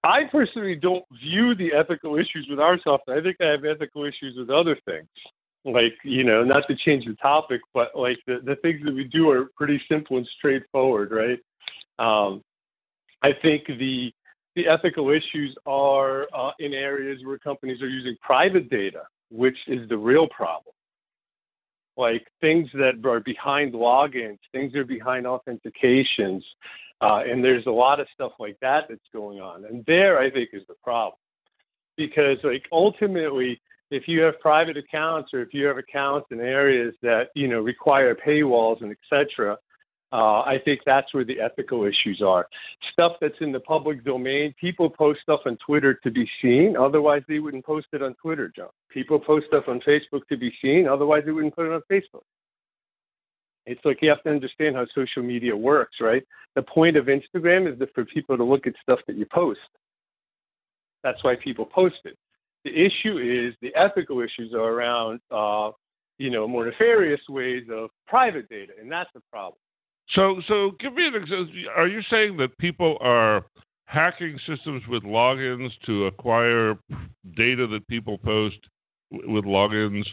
I 0.04 0.24
personally 0.32 0.76
don't 0.76 1.06
view 1.22 1.54
the 1.54 1.74
ethical 1.74 2.18
issues 2.18 2.48
with 2.50 2.60
our 2.60 2.80
software. 2.84 3.20
I 3.20 3.22
think 3.22 3.38
I 3.40 3.48
have 3.48 3.66
ethical 3.66 4.04
issues 4.06 4.36
with 4.38 4.50
other 4.50 4.78
things. 4.86 5.08
Like, 5.64 5.94
you 6.04 6.24
know, 6.24 6.44
not 6.44 6.68
to 6.70 6.76
change 6.76 7.06
the 7.06 7.14
topic, 7.16 7.62
but 7.74 7.90
like 7.96 8.18
the, 8.26 8.40
the 8.44 8.56
things 8.58 8.82
that 8.84 8.94
we 8.96 9.04
do 9.04 9.30
are 9.30 9.50
pretty 9.56 9.80
simple 9.88 10.18
and 10.18 10.28
straightforward, 10.38 11.12
right? 11.12 11.40
Um, 12.00 12.42
I 13.22 13.32
think 13.42 13.68
the 13.68 14.12
the 14.56 14.68
ethical 14.68 15.12
issues 15.12 15.56
are 15.66 16.28
uh, 16.36 16.52
in 16.60 16.74
areas 16.74 17.22
where 17.24 17.38
companies 17.38 17.82
are 17.82 17.88
using 17.88 18.18
private 18.22 18.70
data, 18.70 19.04
which 19.30 19.58
is 19.68 19.88
the 19.88 19.98
real 19.98 20.28
problem. 20.28 20.74
Like 21.96 22.28
things 22.42 22.70
that 22.74 22.96
are 23.06 23.20
behind 23.22 23.74
logins, 23.74 24.40
things 24.52 24.74
that 24.74 24.80
are 24.80 24.84
behind 24.84 25.26
authentications, 25.26 26.42
uh, 27.02 27.24
and 27.28 27.44
there's 27.44 27.66
a 27.66 27.72
lot 27.72 28.00
of 28.00 28.08
stuff 28.14 28.34
like 28.40 28.58
that 28.62 28.86
that's 28.90 29.02
going 29.14 29.40
on. 29.40 29.66
And 29.66 29.84
there, 29.86 30.20
I 30.20 30.30
think, 30.30 30.50
is 30.54 30.64
the 30.68 30.76
problem, 30.84 31.18
because 31.98 32.38
like 32.44 32.66
ultimately, 32.72 33.60
if 33.90 34.08
you 34.08 34.22
have 34.22 34.40
private 34.40 34.78
accounts 34.78 35.34
or 35.34 35.42
if 35.42 35.54
you 35.54 35.66
have 35.66 35.78
accounts 35.78 36.28
in 36.32 36.40
areas 36.40 36.94
that 37.02 37.30
you 37.36 37.48
know 37.48 37.60
require 37.60 38.16
paywalls 38.16 38.82
and 38.82 38.92
etc., 38.92 39.58
uh, 40.14 40.42
I 40.42 40.60
think 40.64 40.82
that's 40.86 41.14
where 41.14 41.24
the 41.24 41.40
ethical 41.40 41.86
issues 41.86 42.22
are. 42.22 42.48
Stuff 42.92 43.14
that's 43.22 43.40
in 43.40 43.54
the 43.54 43.62
public 43.62 44.04
domain, 44.04 44.54
people 44.60 44.90
post 44.90 45.22
stuff 45.22 45.40
on 45.46 45.58
Twitter 45.66 45.94
to 45.94 46.12
be 46.12 46.30
seen. 46.42 46.76
Otherwise, 46.76 47.24
they 47.30 47.40
wouldn't 47.40 47.66
post 47.66 47.88
it 47.94 48.04
on 48.04 48.14
Twitter, 48.16 48.52
John. 48.54 48.68
People 48.90 49.20
post 49.20 49.48
stuff 49.48 49.66
on 49.68 49.80
Facebook 49.82 50.28
to 50.28 50.36
be 50.36 50.54
seen. 50.62 50.88
Otherwise, 50.88 51.24
they 51.26 51.32
wouldn't 51.32 51.56
put 51.56 51.66
it 51.66 51.72
on 51.72 51.82
Facebook. 51.90 52.24
It's 53.66 53.82
like 53.86 54.00
you 54.02 54.10
have 54.10 54.24
to 54.24 54.30
understand 54.30 54.76
how 54.76 54.86
social 54.94 55.24
media 55.24 55.56
works, 55.56 55.98
right? 56.02 56.24
The 56.56 56.64
point 56.64 56.98
of 56.98 57.06
Instagram 57.06 57.72
is 57.72 57.78
that 57.80 57.94
for 57.94 58.06
people 58.06 58.38
to 58.38 58.44
look 58.44 58.68
at 58.68 58.74
stuff 58.82 59.00
that 59.08 59.16
you 59.16 59.26
post. 59.32 59.60
That's 61.04 61.24
why 61.24 61.36
people 61.36 61.66
post 61.66 62.00
it. 62.06 62.18
The 62.64 62.72
issue 62.72 63.18
is 63.18 63.56
the 63.62 63.74
ethical 63.76 64.22
issues 64.22 64.54
are 64.54 64.60
around, 64.60 65.20
uh, 65.32 65.72
you 66.18 66.30
know, 66.30 66.48
more 66.48 66.66
nefarious 66.66 67.22
ways 67.30 67.64
of 67.72 67.90
private 68.08 68.48
data, 68.50 68.74
and 68.80 68.92
that's 68.92 69.10
the 69.14 69.22
problem. 69.32 69.58
So, 70.10 70.42
so 70.48 70.72
give 70.80 70.94
me 70.94 71.08
an 71.08 71.16
example. 71.16 71.54
Are 71.76 71.88
you 71.88 72.02
saying 72.10 72.38
that 72.38 72.58
people 72.58 72.98
are 73.02 73.46
hacking 73.86 74.40
systems 74.48 74.84
with 74.88 75.04
logins 75.04 75.70
to 75.86 76.06
acquire 76.06 76.78
data 77.36 77.68
that 77.68 77.88
people 77.88 78.18
post 78.18 78.58
with 79.12 79.46
logins 79.46 80.06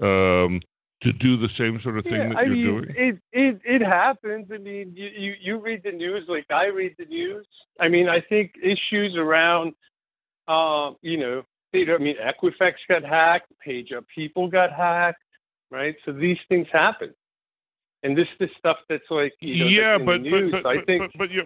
um, 0.00 0.60
to 1.02 1.12
do 1.12 1.36
the 1.36 1.48
same 1.58 1.78
sort 1.82 1.98
of 1.98 2.04
thing 2.04 2.14
yeah, 2.14 2.28
that 2.28 2.36
I 2.36 2.42
you're 2.42 2.54
mean, 2.54 2.64
doing? 2.64 2.84
It, 2.96 3.18
it 3.32 3.60
it 3.64 3.82
happens. 3.82 4.46
I 4.52 4.58
mean, 4.58 4.92
you, 4.94 5.08
you 5.16 5.34
you 5.40 5.58
read 5.58 5.82
the 5.84 5.92
news 5.92 6.24
like 6.28 6.46
I 6.50 6.66
read 6.66 6.94
the 6.98 7.04
news. 7.04 7.46
I 7.80 7.88
mean, 7.88 8.08
I 8.08 8.20
think 8.20 8.52
issues 8.62 9.14
around, 9.16 9.74
uh, 10.48 10.92
you 11.02 11.18
know, 11.18 11.42
I 11.74 11.98
mean, 11.98 12.16
Equifax 12.16 12.74
got 12.88 13.04
hacked, 13.04 13.52
PageUp 13.66 14.06
People 14.14 14.48
got 14.48 14.72
hacked, 14.72 15.22
right? 15.70 15.94
So 16.06 16.12
these 16.12 16.38
things 16.48 16.66
happen 16.72 17.12
and 18.06 18.16
this 18.16 18.28
is 18.40 18.50
stuff 18.58 18.76
that's 18.88 19.10
like 19.10 19.34
you 19.40 19.64
know, 19.64 19.68
yeah, 19.68 19.98
but, 19.98 20.22
but, 20.22 20.62
but, 20.62 20.66
I 20.66 20.82
think, 20.84 21.12
but, 21.12 21.18
but 21.18 21.30
you, 21.30 21.42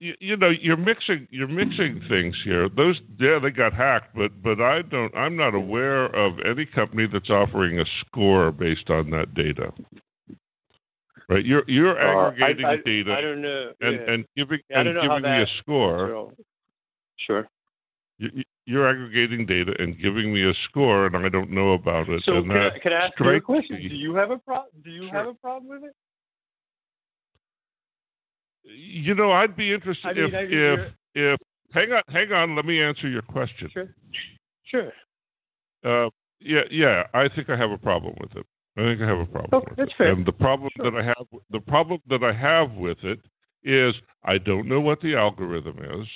you 0.00 0.14
you 0.18 0.36
know 0.36 0.48
you're 0.48 0.76
mixing 0.76 1.28
you're 1.30 1.46
mixing 1.46 2.02
things 2.08 2.34
here. 2.42 2.68
Those 2.68 3.00
yeah 3.18 3.38
they 3.40 3.50
got 3.50 3.72
hacked, 3.72 4.16
but 4.16 4.42
but 4.42 4.60
I 4.60 4.82
don't 4.82 5.14
I'm 5.14 5.36
not 5.36 5.54
aware 5.54 6.06
of 6.06 6.40
any 6.44 6.66
company 6.66 7.06
that's 7.10 7.30
offering 7.30 7.78
a 7.78 7.84
score 8.00 8.50
based 8.50 8.90
on 8.90 9.10
that 9.10 9.34
data. 9.34 9.72
Right, 11.28 11.44
you're 11.44 11.62
you're 11.68 11.98
aggregating 11.98 12.64
uh, 12.64 12.68
I, 12.68 12.72
I, 12.72 12.76
data 12.84 13.14
I 13.16 13.20
don't 13.20 13.42
know. 13.42 13.72
and 13.80 13.94
yeah. 13.94 14.12
and 14.12 14.24
giving 14.36 14.58
yeah, 14.68 14.80
and 14.80 15.00
giving 15.00 15.22
me 15.22 15.42
a 15.42 15.46
score. 15.60 16.32
Sure. 17.26 17.46
You, 18.18 18.42
you're 18.66 18.88
aggregating 18.88 19.46
data 19.46 19.72
and 19.78 20.00
giving 20.00 20.32
me 20.32 20.48
a 20.48 20.52
score, 20.68 21.06
and 21.06 21.16
I 21.16 21.28
don't 21.28 21.50
know 21.50 21.72
about 21.72 22.08
it. 22.08 22.22
So 22.24 22.42
can, 22.42 22.50
I, 22.52 22.78
can 22.82 22.92
I 22.92 23.06
ask 23.06 23.20
you 23.20 23.30
a 23.30 23.40
question? 23.40 23.76
Do 23.76 23.94
you 23.94 24.14
have 24.14 24.30
a 24.30 24.38
pro- 24.38 24.64
Do 24.82 24.90
you 24.90 25.08
sure. 25.08 25.12
have 25.12 25.26
a 25.28 25.34
problem 25.34 25.68
with 25.68 25.90
it? 25.90 25.94
You 28.76 29.14
know, 29.14 29.32
I'd 29.32 29.56
be 29.56 29.72
interested 29.72 30.08
I 30.08 30.12
mean, 30.14 30.34
if 30.34 30.50
if 30.50 30.92
if 31.14 31.40
hang 31.72 31.92
on 31.92 32.02
hang 32.08 32.32
on. 32.32 32.56
Let 32.56 32.64
me 32.64 32.82
answer 32.82 33.08
your 33.08 33.22
question. 33.22 33.70
Sure. 33.72 33.88
Sure. 34.64 34.92
Uh, 35.84 36.10
yeah, 36.40 36.62
yeah. 36.70 37.04
I 37.14 37.28
think 37.28 37.50
I 37.50 37.56
have 37.56 37.70
a 37.70 37.78
problem 37.78 38.14
with 38.20 38.36
it. 38.36 38.46
I 38.76 38.82
think 38.82 39.02
I 39.02 39.06
have 39.06 39.18
a 39.18 39.26
problem. 39.26 39.50
Oh, 39.52 39.64
with 39.68 39.76
that's 39.76 39.90
it. 39.90 39.96
fair. 39.98 40.12
And 40.12 40.24
the 40.24 40.32
problem 40.32 40.70
sure. 40.76 40.90
that 40.90 40.98
I 40.98 41.04
have, 41.04 41.26
the 41.50 41.60
problem 41.60 42.00
that 42.08 42.22
I 42.22 42.32
have 42.32 42.72
with 42.72 42.98
it 43.02 43.20
is 43.62 43.94
I 44.24 44.38
don't 44.38 44.68
know 44.68 44.80
what 44.80 45.00
the 45.00 45.16
algorithm 45.16 45.78
is. 46.00 46.06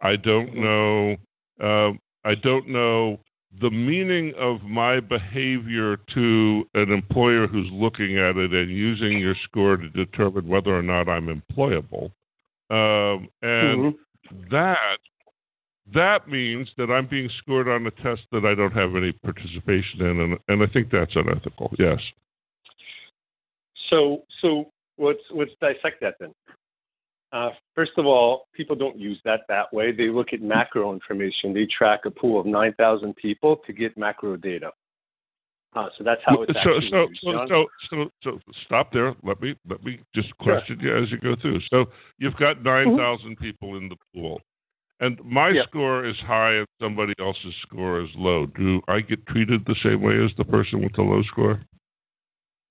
I 0.00 0.16
don't 0.16 0.50
mm-hmm. 0.50 0.62
know. 0.62 1.16
Uh, 1.60 1.92
I 2.28 2.34
don't 2.34 2.68
know 2.68 3.20
the 3.60 3.70
meaning 3.70 4.34
of 4.38 4.62
my 4.62 5.00
behavior 5.00 5.98
to 6.14 6.64
an 6.74 6.90
employer 6.90 7.46
who's 7.46 7.68
looking 7.72 8.18
at 8.18 8.36
it 8.36 8.52
and 8.52 8.70
using 8.70 9.18
your 9.18 9.34
score 9.44 9.76
to 9.76 9.88
determine 9.90 10.46
whether 10.48 10.76
or 10.76 10.82
not 10.82 11.08
I'm 11.08 11.26
employable. 11.28 12.10
Um, 12.68 13.28
and 13.42 13.94
mm-hmm. 13.94 14.40
that 14.50 14.98
that 15.94 16.28
means 16.28 16.68
that 16.76 16.90
I'm 16.90 17.06
being 17.06 17.30
scored 17.38 17.68
on 17.68 17.86
a 17.86 17.90
test 18.02 18.22
that 18.32 18.44
I 18.44 18.54
don't 18.54 18.72
have 18.72 18.96
any 18.96 19.12
participation 19.12 20.00
in, 20.00 20.20
and, 20.20 20.38
and 20.48 20.62
I 20.62 20.72
think 20.72 20.90
that's 20.90 21.14
unethical. 21.14 21.72
Yes. 21.78 22.00
So, 23.88 24.22
so 24.42 24.72
let's 24.98 25.20
let's 25.30 25.52
dissect 25.60 26.00
that 26.00 26.14
then. 26.18 26.34
Uh, 27.32 27.50
first 27.74 27.92
of 27.96 28.06
all, 28.06 28.46
people 28.54 28.76
don't 28.76 28.98
use 28.98 29.20
that 29.24 29.40
that 29.48 29.72
way. 29.72 29.92
They 29.92 30.08
look 30.08 30.32
at 30.32 30.40
macro 30.40 30.92
information. 30.92 31.52
They 31.52 31.66
track 31.66 32.00
a 32.04 32.10
pool 32.10 32.40
of 32.40 32.46
9,000 32.46 33.14
people 33.16 33.56
to 33.66 33.72
get 33.72 33.96
macro 33.98 34.36
data. 34.36 34.70
Uh, 35.74 35.88
so 35.98 36.04
that's 36.04 36.22
how 36.24 36.40
it's 36.42 36.52
so, 36.54 36.58
actually 36.58 36.90
so, 36.90 37.00
used. 37.08 37.20
so, 37.22 37.66
so, 37.90 38.10
so, 38.22 38.40
so, 38.46 38.52
stop 38.64 38.92
there. 38.92 39.14
Let 39.22 39.42
me 39.42 39.54
let 39.68 39.84
me 39.84 39.98
just 40.14 40.34
question 40.38 40.78
sure. 40.80 40.96
you 40.96 41.04
as 41.04 41.10
you 41.10 41.18
go 41.18 41.36
through. 41.40 41.60
So 41.70 41.86
you've 42.18 42.36
got 42.36 42.62
9,000 42.62 42.96
mm-hmm. 42.96 43.44
people 43.44 43.76
in 43.76 43.90
the 43.90 43.96
pool. 44.14 44.40
And 45.00 45.20
my 45.22 45.50
yep. 45.50 45.66
score 45.68 46.06
is 46.06 46.16
high 46.20 46.54
and 46.54 46.66
somebody 46.80 47.12
else's 47.20 47.54
score 47.60 48.00
is 48.00 48.08
low. 48.16 48.46
Do 48.46 48.80
I 48.88 49.00
get 49.00 49.26
treated 49.26 49.66
the 49.66 49.76
same 49.82 50.00
way 50.00 50.14
as 50.24 50.30
the 50.38 50.44
person 50.44 50.82
with 50.82 50.94
the 50.94 51.02
low 51.02 51.22
score? 51.24 51.60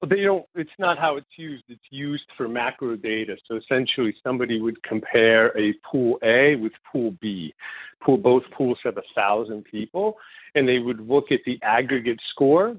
Well, 0.02 0.10
they 0.10 0.24
don't. 0.24 0.46
It's 0.56 0.70
not 0.78 0.98
how 1.00 1.18
it's 1.18 1.28
used. 1.38 1.64
It's 1.70 1.82
used 1.90 2.26
for 2.36 2.48
macro 2.48 2.96
data. 2.96 3.38
So 3.48 3.56
essentially, 3.56 4.14
somebody 4.24 4.62
would 4.62 4.82
compare 4.84 5.58
a 5.58 5.74
pool 5.90 6.20
A 6.24 6.56
with 6.58 6.74
pool 6.92 7.16
B. 7.22 7.54
Pool 8.02 8.18
both 8.18 8.44
pools 8.56 8.78
have 8.84 8.98
a 8.98 9.04
thousand 9.16 9.64
people, 9.66 10.18
and 10.54 10.68
they 10.68 10.80
would 10.80 11.08
look 11.08 11.32
at 11.32 11.40
the 11.46 11.58
aggregate 11.64 12.20
score 12.32 12.76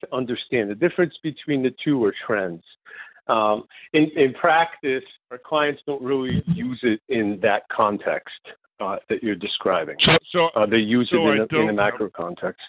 to 0.00 0.14
understand 0.14 0.70
the 0.70 0.74
difference 0.74 1.14
between 1.22 1.62
the 1.62 1.74
two 1.82 2.02
or 2.02 2.14
trends. 2.26 2.62
Um, 3.26 3.64
in, 3.92 4.10
in 4.16 4.34
practice, 4.34 5.04
our 5.30 5.38
clients 5.38 5.82
don't 5.86 6.02
really 6.02 6.42
use 6.46 6.78
it 6.82 7.00
in 7.08 7.38
that 7.42 7.62
context 7.70 8.38
uh, 8.80 8.96
that 9.08 9.22
you're 9.22 9.34
describing. 9.34 9.96
So, 10.00 10.16
so 10.30 10.46
uh, 10.54 10.66
they 10.66 10.78
use 10.78 11.08
so 11.10 11.28
it 11.28 11.34
in 11.36 11.46
a, 11.50 11.62
in 11.62 11.68
a 11.70 11.72
macro 11.72 12.10
context. 12.10 12.62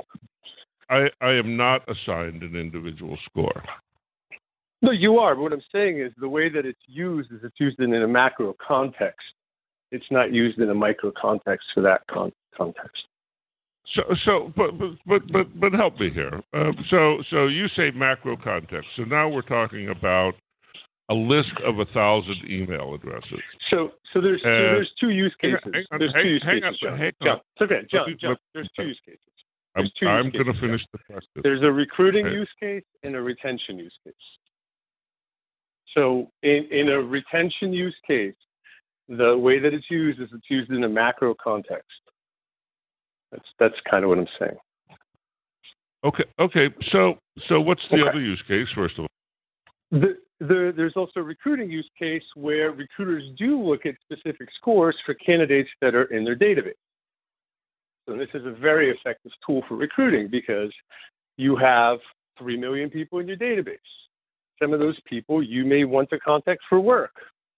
I, 0.89 1.10
I 1.22 1.32
am 1.32 1.58
not 1.58 1.82
assigned 1.89 2.44
an 2.44 2.56
individual 2.56 3.18
score. 3.25 3.63
No, 4.82 4.92
you 4.92 5.18
are. 5.18 5.36
But 5.36 5.42
what 5.42 5.54
I'm 5.54 5.63
saying 5.72 6.00
is 6.00 6.12
the 6.18 6.30
way 6.30 6.50
that 6.50 6.65
it's 6.65 6.80
used 6.86 7.32
is 7.32 7.39
it's 7.44 7.60
used 7.60 7.80
in, 7.80 7.94
in 7.94 8.04
a 8.04 8.08
macro 8.08 8.56
context. 8.65 9.25
It's 9.92 10.06
not 10.12 10.32
used 10.32 10.60
in 10.60 10.70
a 10.70 10.75
micro 10.75 11.12
context 11.20 11.68
for 11.74 11.82
that 11.82 12.01
con- 12.12 12.34
context. 12.56 13.04
So, 13.94 14.01
so, 14.25 14.54
but, 14.56 14.77
but, 14.77 14.89
but, 15.06 15.32
but, 15.32 15.60
but 15.60 15.74
help 15.74 16.00
me 16.00 16.10
here. 16.10 16.42
Um, 16.54 16.75
so, 16.89 17.18
so 17.30 17.48
you 17.48 17.68
say 17.75 17.92
macro 17.92 18.36
context. 18.36 18.89
So 18.96 19.04
now 19.04 19.30
we're 19.30 19.44
talking 19.44 19.89
about 19.89 20.34
a 21.10 21.13
list 21.13 21.54
of 21.63 21.80
a 21.80 21.86
thousand 21.86 22.38
email 22.50 22.96
addresses. 22.96 23.39
So, 23.70 23.92
so 24.12 24.22
there's 24.22 24.42
so 24.42 24.50
there's 24.50 24.92
two 25.00 25.10
use 25.10 25.36
cases. 25.39 25.60
Hang 25.63 25.86
on, 25.92 26.00
there's 26.00 26.13
hang, 26.13 26.24
two 26.24 26.30
use 26.30 26.44
hang 26.44 26.62
cases. 26.62 26.80
On, 26.84 26.89
John. 26.89 26.98
hang 26.98 27.30
on. 27.30 27.38
It's 27.38 27.62
okay, 27.62 27.88
John. 27.92 28.15
John. 28.20 28.38
There's 28.54 28.70
two 28.75 28.88
use 28.88 29.00
cases. 29.06 29.20
I'm, 29.75 29.89
I'm 30.08 30.32
going 30.32 30.46
to 30.46 30.60
finish 30.60 30.82
the 30.91 31.00
question. 31.00 31.41
There's 31.44 31.62
a 31.62 31.72
recruiting 31.72 32.27
okay. 32.27 32.36
use 32.36 32.50
case 32.60 32.84
and 33.03 33.15
a 33.15 33.22
retention 33.22 33.77
use 33.77 33.94
case. 34.03 34.13
So, 35.94 36.29
in 36.44 36.67
in 36.72 36.89
a 36.89 37.01
retention 37.01 37.74
use 37.74 37.96
case, 38.08 38.36
the 39.10 39.38
way 39.38 39.60
that 39.60 39.74
it's 39.74 39.89
used 39.89 40.20
is 40.22 40.29
it's 40.34 40.50
used 40.50 40.72
in 40.72 40.84
a 40.84 40.89
macro 40.89 41.36
context. 41.41 41.89
That's 43.32 43.46
that's 43.60 43.75
kind 43.89 44.03
of 44.03 44.10
what 44.10 44.20
I'm 44.20 44.27
saying. 44.39 44.58
Okay. 46.05 46.25
Okay. 46.39 46.70
So 46.91 47.17
so 47.48 47.60
what's 47.60 47.82
the 47.91 47.98
okay. 47.98 48.10
other 48.10 48.22
use 48.22 48.41
case 48.48 48.67
first 48.75 48.98
of 48.98 49.05
all? 49.05 49.08
The, 49.91 50.17
the, 50.39 50.74
there's 50.75 50.94
also 50.96 51.20
a 51.20 51.24
recruiting 51.24 51.70
use 51.70 51.89
case 51.98 52.24
where 52.36 52.72
recruiters 52.72 53.24
do 53.38 53.62
look 53.62 53.86
at 53.86 53.96
specific 54.03 54.50
scores 54.58 54.96
for 55.05 55.13
candidates 55.13 55.70
that 55.82 55.96
are 55.96 56.05
in 56.05 56.24
their 56.24 56.36
database. 56.36 56.74
This 58.08 58.30
is 58.34 58.46
a 58.46 58.52
very 58.52 58.92
effective 58.92 59.32
tool 59.46 59.64
for 59.68 59.76
recruiting 59.76 60.28
because 60.28 60.72
you 61.38 61.56
have 61.56 62.00
three 62.38 62.58
million 62.58 62.90
people 62.90 63.20
in 63.20 63.28
your 63.28 63.38
database. 63.38 63.78
Some 64.62 64.74
of 64.74 64.80
those 64.80 64.98
people 65.06 65.44
you 65.44 65.66
may 65.66 65.84
want 65.84 66.10
to 66.12 66.20
contact 66.20 66.62
for 66.70 66.80
work. 66.80 67.14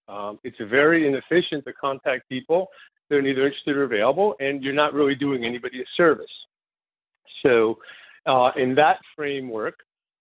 Um, 0.08 0.38
it's 0.42 0.56
very 0.58 1.06
inefficient 1.06 1.64
to 1.66 1.72
contact 1.74 2.28
people 2.28 2.68
they're 3.08 3.22
neither 3.22 3.46
interested 3.46 3.76
or 3.76 3.84
available, 3.84 4.34
and 4.40 4.62
you're 4.62 4.74
not 4.74 4.92
really 4.92 5.14
doing 5.14 5.44
anybody 5.44 5.80
a 5.80 5.84
service. 5.96 6.26
So, 7.42 7.78
uh, 8.26 8.50
in 8.56 8.74
that 8.74 8.98
framework, 9.16 9.78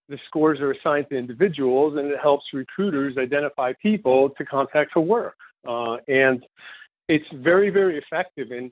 the 0.08 0.18
scores 0.28 0.60
are 0.62 0.72
assigned 0.72 1.08
to 1.10 1.18
individuals, 1.18 1.98
and 1.98 2.08
it 2.08 2.20
helps 2.20 2.46
recruiters 2.54 3.18
identify 3.18 3.74
people 3.82 4.30
to 4.32 4.46
contact 4.46 4.92
for 4.94 5.02
work. 5.02 5.36
uh, 5.68 5.98
and 6.08 6.46
it's 7.10 7.26
very, 7.34 7.70
very 7.70 7.98
effective. 7.98 8.52
And 8.52 8.72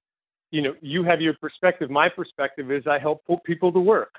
you 0.52 0.62
know, 0.62 0.74
you 0.82 1.04
have 1.04 1.22
your 1.22 1.34
perspective. 1.36 1.90
My 1.90 2.10
perspective 2.10 2.72
is 2.72 2.84
I 2.88 3.00
help 3.00 3.25
put 3.25 3.44
people 3.44 3.72
to 3.74 3.80
work 3.80 4.14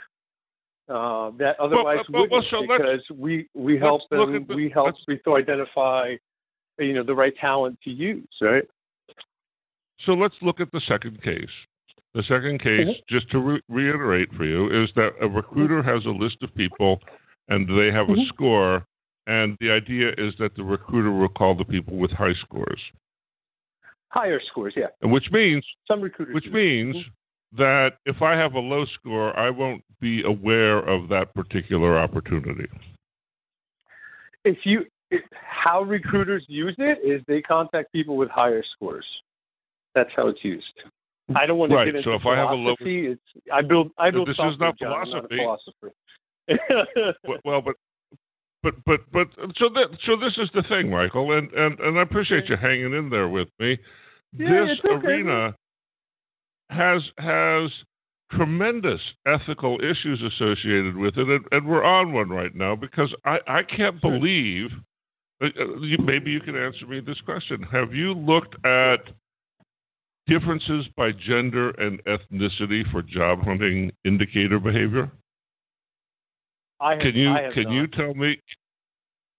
uh, 0.88 1.30
that 1.38 1.58
otherwise 1.58 1.98
well, 2.08 2.26
well, 2.30 2.42
wouldn't 2.42 2.50
so 2.50 2.62
because 2.62 3.00
we 3.12 3.48
we 3.54 3.78
help 3.78 4.02
them. 4.10 4.46
The, 4.46 4.54
we 4.54 4.70
help 4.70 4.94
people 5.08 5.34
identify, 5.34 6.14
you 6.78 6.92
know, 6.92 7.02
the 7.02 7.14
right 7.14 7.36
talent 7.40 7.78
to 7.84 7.90
use. 7.90 8.28
Right. 8.40 8.64
So 10.04 10.12
let's 10.12 10.34
look 10.42 10.60
at 10.60 10.70
the 10.72 10.80
second 10.86 11.22
case. 11.22 11.50
The 12.14 12.22
second 12.22 12.60
case, 12.62 12.86
mm-hmm. 12.86 13.14
just 13.14 13.30
to 13.32 13.38
re- 13.38 13.62
reiterate 13.68 14.32
for 14.36 14.44
you, 14.44 14.84
is 14.84 14.90
that 14.96 15.10
a 15.20 15.28
recruiter 15.28 15.82
has 15.82 16.04
a 16.06 16.10
list 16.10 16.36
of 16.42 16.54
people 16.54 17.00
and 17.48 17.68
they 17.68 17.92
have 17.92 18.06
mm-hmm. 18.06 18.20
a 18.20 18.26
score, 18.28 18.86
and 19.26 19.56
the 19.60 19.70
idea 19.70 20.10
is 20.16 20.34
that 20.38 20.54
the 20.56 20.62
recruiter 20.62 21.10
will 21.10 21.28
call 21.28 21.54
the 21.54 21.64
people 21.64 21.96
with 21.96 22.10
high 22.12 22.34
scores. 22.42 22.80
Higher 24.16 24.40
scores, 24.48 24.72
yeah. 24.74 24.86
Which 25.02 25.30
means 25.30 25.62
some 25.86 26.00
recruiters. 26.00 26.34
Which 26.34 26.46
means 26.46 26.96
mm-hmm. 26.96 27.58
that 27.58 27.98
if 28.06 28.22
I 28.22 28.32
have 28.32 28.54
a 28.54 28.58
low 28.58 28.86
score, 28.94 29.38
I 29.38 29.50
won't 29.50 29.84
be 30.00 30.22
aware 30.22 30.78
of 30.78 31.10
that 31.10 31.34
particular 31.34 31.98
opportunity. 31.98 32.66
If 34.44 34.58
you, 34.64 34.86
if, 35.10 35.22
how 35.32 35.82
recruiters 35.82 36.44
use 36.48 36.74
it 36.78 36.98
is 37.06 37.22
they 37.28 37.42
contact 37.42 37.92
people 37.92 38.16
with 38.16 38.30
higher 38.30 38.64
scores. 38.74 39.04
That's 39.94 40.10
how 40.16 40.28
it's 40.28 40.42
used. 40.42 40.64
I 41.34 41.44
don't 41.44 41.58
want 41.58 41.70
to 41.72 41.76
right. 41.76 41.84
get 41.86 41.96
into 41.96 42.08
so 42.08 42.14
if 42.14 42.22
philosophy. 42.22 42.38
I 42.38 42.42
have 42.42 42.50
a 42.50 42.54
low, 42.54 42.74
it's 42.80 43.20
I 43.52 43.60
build 43.60 43.90
I 43.98 44.10
build 44.10 44.28
this 44.28 44.36
is 44.38 44.58
not 44.58 44.78
John, 44.78 45.04
philosophy. 45.04 45.36
not 46.70 47.14
well, 47.44 47.60
but 47.60 47.74
but 48.62 48.74
but 48.84 49.00
but 49.12 49.28
so 49.56 49.68
that 49.74 49.88
so 50.06 50.16
this 50.16 50.38
is 50.38 50.48
the 50.54 50.62
thing, 50.68 50.90
Michael, 50.90 51.36
and 51.36 51.50
and 51.52 51.78
and 51.80 51.98
I 51.98 52.02
appreciate 52.02 52.48
you 52.48 52.56
hanging 52.56 52.94
in 52.94 53.10
there 53.10 53.28
with 53.28 53.48
me. 53.58 53.78
Yeah, 54.38 54.66
this 54.66 54.78
okay. 54.84 55.06
arena 55.06 55.54
has 56.70 57.02
has 57.18 57.70
tremendous 58.32 59.00
ethical 59.26 59.78
issues 59.80 60.20
associated 60.22 60.96
with 60.96 61.16
it, 61.16 61.28
and, 61.28 61.44
and, 61.52 61.66
we're 61.66 61.84
on 61.84 62.12
one 62.12 62.28
right 62.28 62.54
now 62.54 62.74
because 62.74 63.14
I 63.24 63.38
I 63.46 63.62
can't 63.62 64.00
believe. 64.00 64.70
Uh, 65.42 65.46
uh, 65.46 65.80
you, 65.80 65.98
maybe 65.98 66.30
you 66.30 66.40
can 66.40 66.56
answer 66.56 66.86
me 66.86 67.00
this 67.00 67.20
question: 67.24 67.62
Have 67.70 67.94
you 67.94 68.14
looked 68.14 68.54
at 68.64 69.12
differences 70.26 70.86
by 70.96 71.12
gender 71.12 71.70
and 71.70 72.02
ethnicity 72.04 72.90
for 72.90 73.02
job 73.02 73.42
hunting 73.42 73.92
indicator 74.04 74.58
behavior? 74.58 75.10
I 76.80 76.92
have, 76.92 77.00
can 77.00 77.14
you 77.14 77.30
I 77.30 77.42
have 77.42 77.52
can 77.52 77.64
not. 77.64 77.72
you 77.72 77.86
tell 77.88 78.14
me? 78.14 78.40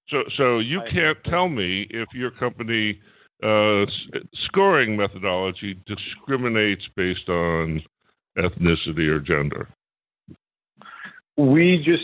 So 0.10 0.24
so 0.38 0.60
you 0.60 0.82
I 0.82 0.90
can't 0.92 1.18
tell 1.26 1.50
me 1.50 1.88
if 1.90 2.08
your 2.14 2.32
company 2.32 3.00
uh, 3.44 3.86
scoring 4.46 4.98
methodology 4.98 5.80
discriminates 5.86 6.84
based 6.96 7.30
on 7.30 7.82
ethnicity 8.38 9.08
or 9.08 9.20
gender. 9.20 9.68
We 11.38 11.84
just 11.86 12.04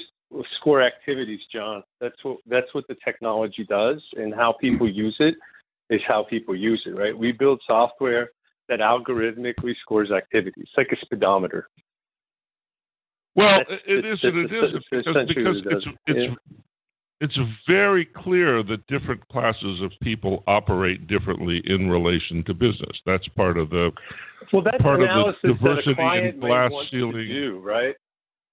score 0.57 0.81
activities, 0.81 1.39
John. 1.51 1.83
That's 1.99 2.15
what 2.23 2.37
that's 2.47 2.73
what 2.73 2.87
the 2.87 2.95
technology 3.03 3.65
does, 3.67 4.01
and 4.15 4.33
how 4.33 4.53
people 4.53 4.89
use 4.89 5.15
it 5.19 5.35
is 5.89 6.01
how 6.07 6.23
people 6.23 6.55
use 6.55 6.81
it. 6.85 6.91
Right? 6.91 7.17
We 7.17 7.31
build 7.31 7.61
software 7.65 8.29
that 8.69 8.79
algorithmically 8.79 9.73
scores 9.81 10.11
activities, 10.11 10.67
like 10.77 10.89
a 10.91 11.05
speedometer. 11.05 11.67
Well, 13.35 13.57
that's, 13.57 13.81
it 13.87 14.05
is 14.05 14.19
and 14.23 14.37
it 14.37 14.53
isn't 14.53 14.83
because, 14.91 15.27
because 15.27 15.57
it's 15.65 15.85
it's 16.07 16.19
yeah. 16.29 16.35
It's 17.23 17.39
very 17.65 18.03
clear 18.03 18.63
that 18.63 18.85
different 18.87 19.25
classes 19.29 19.81
of 19.81 19.91
people 20.01 20.43
operate 20.45 21.07
differently 21.07 21.61
in 21.65 21.89
relation 21.89 22.43
to 22.43 22.53
business. 22.53 22.97
That's 23.05 23.25
part 23.29 23.57
of 23.57 23.69
the 23.69 23.91
well, 24.51 24.61
that's 24.61 24.81
part 24.81 25.01
analysis 25.01 25.39
of 25.45 25.49
the 25.49 25.53
diversity 25.53 25.93
that 25.93 26.01
a 26.01 26.03
client 26.03 26.35
in 26.35 26.39
glass 26.41 26.69
may 26.69 26.75
want 26.75 26.89
ceiling. 26.91 27.13
To 27.13 27.27
do, 27.27 27.59
right? 27.59 27.95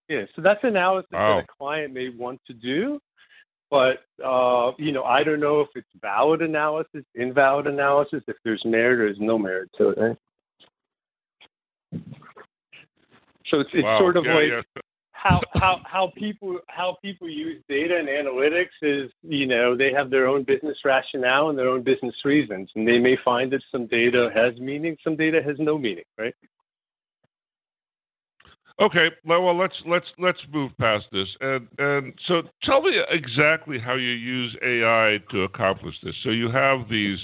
Yeah, 0.09 0.22
so 0.37 0.42
that's 0.42 0.61
analysis 0.62 1.11
wow. 1.12 1.38
that 1.38 1.44
a 1.44 1.56
client 1.59 1.92
may 1.92 2.11
want 2.11 2.40
to 2.46 2.52
do, 2.52 3.00
but 3.70 4.04
uh, 4.24 4.70
you 4.78 4.92
know, 4.92 5.02
I 5.02 5.24
don't 5.24 5.40
know 5.40 5.61
if 5.62 5.68
it's 5.74 5.88
valid 6.00 6.40
analysis, 6.40 7.02
invalid 7.16 7.66
analysis, 7.66 8.22
if 8.28 8.37
there's 8.44 8.62
merit 8.64 9.00
or 9.00 9.06
there's 9.06 9.18
no 9.18 9.37
merit 9.37 9.68
to 9.78 9.88
it. 9.88 9.98
Right? 9.98 10.16
So 13.48 13.59
it's 13.59 13.70
it's 13.72 13.83
wow. 13.83 13.98
sort 13.98 14.16
of 14.16 14.26
yeah, 14.26 14.35
like 14.35 14.48
yeah. 14.48 14.83
How 15.22 15.40
how 15.52 15.80
how 15.85 16.12
people 16.16 16.59
how 16.68 16.96
people 17.02 17.28
use 17.28 17.62
data 17.68 17.96
and 17.96 18.09
analytics 18.09 18.76
is 18.83 19.11
you 19.22 19.46
know 19.46 19.76
they 19.76 19.92
have 19.92 20.11
their 20.11 20.26
own 20.26 20.44
business 20.44 20.78
rationale 20.85 21.50
and 21.50 21.59
their 21.59 21.68
own 21.68 21.83
business 21.83 22.14
reasons, 22.24 22.70
and 22.74 22.88
they 22.88 22.98
may 22.98 23.16
find 23.22 23.52
that 23.52 23.62
some 23.70 23.87
data 23.87 24.30
has 24.35 24.59
meaning, 24.59 24.96
some 25.04 25.16
data 25.16 25.42
has 25.44 25.56
no 25.59 25.76
meaning, 25.76 26.04
right? 26.18 26.35
Okay, 28.80 29.09
well, 29.26 29.42
well, 29.42 29.56
let's 29.56 29.76
let's 29.87 30.06
let's 30.18 30.40
move 30.50 30.72
past 30.78 31.04
this, 31.12 31.28
and 31.42 31.68
and 31.78 32.14
so 32.26 32.42
tell 32.62 32.80
me 32.80 32.98
exactly 33.11 33.78
how 33.78 33.94
you 33.94 34.12
use 34.12 34.56
AI 34.62 35.18
to 35.30 35.42
accomplish 35.42 35.96
this. 36.02 36.14
So 36.22 36.30
you 36.30 36.50
have 36.50 36.88
these 36.88 37.18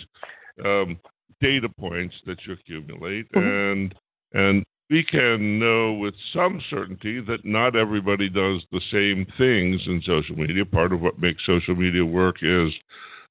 um, 0.63 0.99
data 1.41 1.69
points 1.81 2.15
that 2.27 2.37
you 2.47 2.53
accumulate, 2.53 3.33
mm-hmm. 3.33 3.41
and 3.73 3.95
and 4.35 4.65
we 4.91 5.03
can 5.03 5.59
know 5.59 5.95
with 5.95 6.15
some 6.33 6.61
certainty 6.71 7.21
that 7.21 7.45
not 7.45 7.75
everybody 7.75 8.29
does 8.29 8.63
the 8.71 8.81
same 8.93 9.27
things 9.37 9.81
in 9.87 10.01
social 10.07 10.37
media. 10.37 10.65
Part 10.65 10.93
of 10.93 11.01
what 11.01 11.19
makes 11.19 11.45
social 11.45 11.75
media 11.75 12.05
work 12.05 12.37
is 12.43 12.73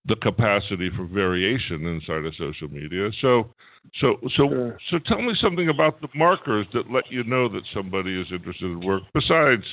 the 0.08 0.15
capacity 0.18 0.89
for 0.96 1.06
variation 1.06 1.86
inside 1.86 2.26
of 2.26 2.36
social 2.36 2.68
media. 2.68 3.10
So, 3.22 3.54
so, 4.00 4.18
so, 4.36 4.50
sure. 4.50 4.78
so, 4.89 5.00
tell 5.06 5.22
me 5.22 5.34
something 5.39 5.70
about 5.70 6.02
the 6.02 6.10
markers 6.13 6.68
that 6.74 6.91
let 6.91 7.10
you 7.10 7.24
know 7.24 7.48
that 7.50 7.63
somebody 7.74 8.20
is 8.20 8.28
interested 8.32 8.65
in 8.65 8.86
work. 8.86 9.04
Besides, 9.13 9.63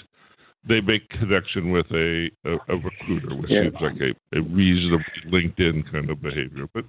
they 0.66 0.81
make 0.81 1.09
connection 1.11 1.73
with 1.73 1.87
a 1.90 2.31
a, 2.45 2.53
a 2.68 2.77
recruiter, 2.77 3.35
which 3.35 3.51
yeah. 3.51 3.64
seems 3.64 3.77
like 3.81 4.01
a, 4.01 4.38
a 4.38 4.42
reasonable 4.42 5.05
LinkedIn 5.27 5.90
kind 5.90 6.11
of 6.11 6.23
behavior. 6.23 6.66
But 6.73 6.85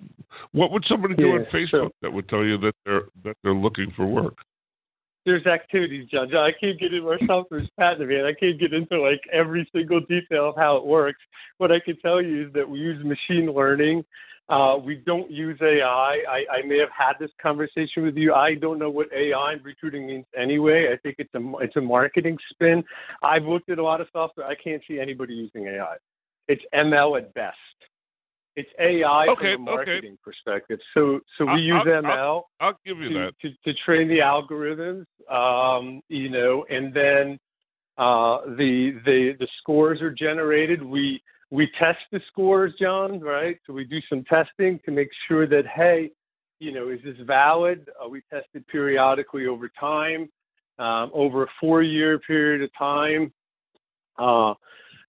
what 0.51 0.71
would 0.71 0.85
somebody 0.87 1.15
do 1.15 1.27
yeah, 1.27 1.33
on 1.33 1.45
Facebook 1.45 1.69
so, 1.71 1.91
that 2.01 2.13
would 2.13 2.29
tell 2.29 2.45
you 2.45 2.57
that 2.59 2.75
they're 2.85 3.05
that 3.23 3.35
they're 3.43 3.55
looking 3.55 3.91
for 3.95 4.05
work? 4.05 4.35
There's 5.25 5.45
activities, 5.45 6.09
John. 6.09 6.33
I 6.35 6.51
can't 6.51 6.79
get 6.79 6.93
into 6.93 7.07
our 7.09 7.19
software's 7.25 7.69
patent, 7.79 8.09
man. 8.09 8.25
I 8.25 8.33
can't 8.33 8.59
get 8.59 8.73
into 8.73 9.01
like 9.01 9.21
every 9.31 9.69
single 9.73 10.01
detail 10.01 10.49
of 10.49 10.55
how 10.55 10.77
it 10.77 10.85
works. 10.85 11.19
What 11.57 11.71
I 11.71 11.79
can 11.79 11.97
tell 11.99 12.21
you 12.21 12.47
is 12.47 12.53
that 12.53 12.69
we 12.69 12.79
use 12.79 13.03
machine 13.03 13.51
learning. 13.51 14.03
Uh, 14.49 14.77
we 14.83 14.95
don't 14.95 15.31
use 15.31 15.57
AI. 15.61 16.21
I, 16.29 16.45
I 16.51 16.61
may 16.65 16.77
have 16.77 16.89
had 16.95 17.13
this 17.19 17.31
conversation 17.41 18.03
with 18.03 18.17
you. 18.17 18.33
I 18.33 18.55
don't 18.55 18.77
know 18.77 18.89
what 18.89 19.07
AI 19.13 19.53
in 19.53 19.63
recruiting 19.63 20.05
means 20.05 20.25
anyway. 20.37 20.89
I 20.91 20.97
think 20.97 21.15
it's 21.17 21.33
a 21.33 21.53
it's 21.61 21.77
a 21.77 21.81
marketing 21.81 22.37
spin. 22.51 22.83
I've 23.23 23.45
looked 23.45 23.69
at 23.69 23.79
a 23.79 23.83
lot 23.83 24.01
of 24.01 24.07
software. 24.11 24.45
I 24.45 24.55
can't 24.55 24.83
see 24.87 24.99
anybody 24.99 25.33
using 25.33 25.67
AI. 25.67 25.95
It's 26.49 26.63
ML 26.73 27.17
at 27.19 27.33
best. 27.33 27.55
It's 28.55 28.69
AI 28.79 29.27
okay, 29.29 29.55
from 29.55 29.67
a 29.67 29.71
marketing 29.71 30.11
okay. 30.11 30.19
perspective. 30.23 30.79
So 30.93 31.19
so 31.37 31.45
we 31.45 31.51
I'll, 31.51 31.59
use 31.59 31.83
ML. 31.87 32.05
I'll, 32.05 32.49
I'll 32.59 32.79
give 32.85 32.99
you 32.99 33.09
to, 33.09 33.15
that. 33.15 33.33
To, 33.41 33.49
to 33.65 33.79
train 33.83 34.07
the 34.07 34.19
algorithms, 34.19 35.05
um, 35.31 36.01
you 36.07 36.29
know, 36.29 36.63
and 36.69 36.93
then 36.93 37.39
uh, 37.97 38.41
the 38.57 38.99
the 39.05 39.35
the 39.39 39.47
scores 39.59 40.01
are 40.01 40.11
generated. 40.11 40.83
We 40.83 41.21
we 41.49 41.69
test 41.79 41.99
the 42.11 42.21
scores, 42.27 42.73
John, 42.79 43.19
right? 43.19 43.57
So 43.65 43.73
we 43.73 43.85
do 43.85 43.99
some 44.07 44.23
testing 44.25 44.79
to 44.85 44.91
make 44.91 45.09
sure 45.27 45.47
that 45.47 45.65
hey, 45.67 46.11
you 46.59 46.71
know, 46.71 46.89
is 46.89 46.99
this 47.03 47.17
valid? 47.25 47.89
Uh, 48.03 48.07
we 48.07 48.21
test 48.31 48.47
it 48.53 48.67
periodically 48.67 49.47
over 49.47 49.69
time, 49.79 50.29
um, 50.77 51.09
over 51.13 51.43
a 51.43 51.47
four-year 51.59 52.19
period 52.19 52.61
of 52.61 52.69
time. 52.77 53.33
Uh, 54.17 54.53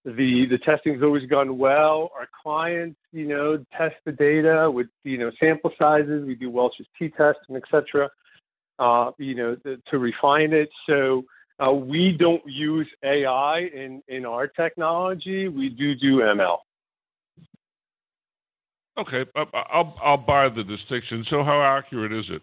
the 0.05 0.45
the 0.49 0.59
testing's 0.59 1.01
always 1.01 1.27
gone 1.27 1.57
well. 1.57 2.11
Our 2.17 2.27
clients, 2.43 2.99
you 3.11 3.27
know, 3.27 3.63
test 3.75 3.95
the 4.05 4.11
data 4.11 4.69
with 4.69 4.87
you 5.03 5.17
know 5.17 5.31
sample 5.39 5.71
sizes. 5.79 6.25
We 6.25 6.35
do 6.35 6.49
Welch's 6.49 6.85
T 6.97 7.09
test 7.09 7.39
and 7.49 7.57
etc. 7.57 8.09
Uh, 8.77 9.11
you 9.17 9.33
know, 9.35 9.55
to, 9.57 9.77
to 9.89 9.97
refine 9.97 10.53
it. 10.53 10.69
So 10.87 11.23
uh, 11.59 11.71
we 11.71 12.11
don't 12.11 12.43
use 12.45 12.87
AI 13.03 13.69
in 13.73 14.03
in 14.07 14.25
our 14.25 14.47
technology. 14.47 15.47
We 15.47 15.69
do 15.69 15.95
do 15.95 16.17
ML. 16.17 16.57
Okay, 18.97 19.25
I'll 19.35 19.95
I'll 20.03 20.17
buy 20.17 20.49
the 20.49 20.63
distinction. 20.63 21.25
So 21.29 21.43
how 21.43 21.61
accurate 21.61 22.13
is 22.13 22.25
it? 22.29 22.41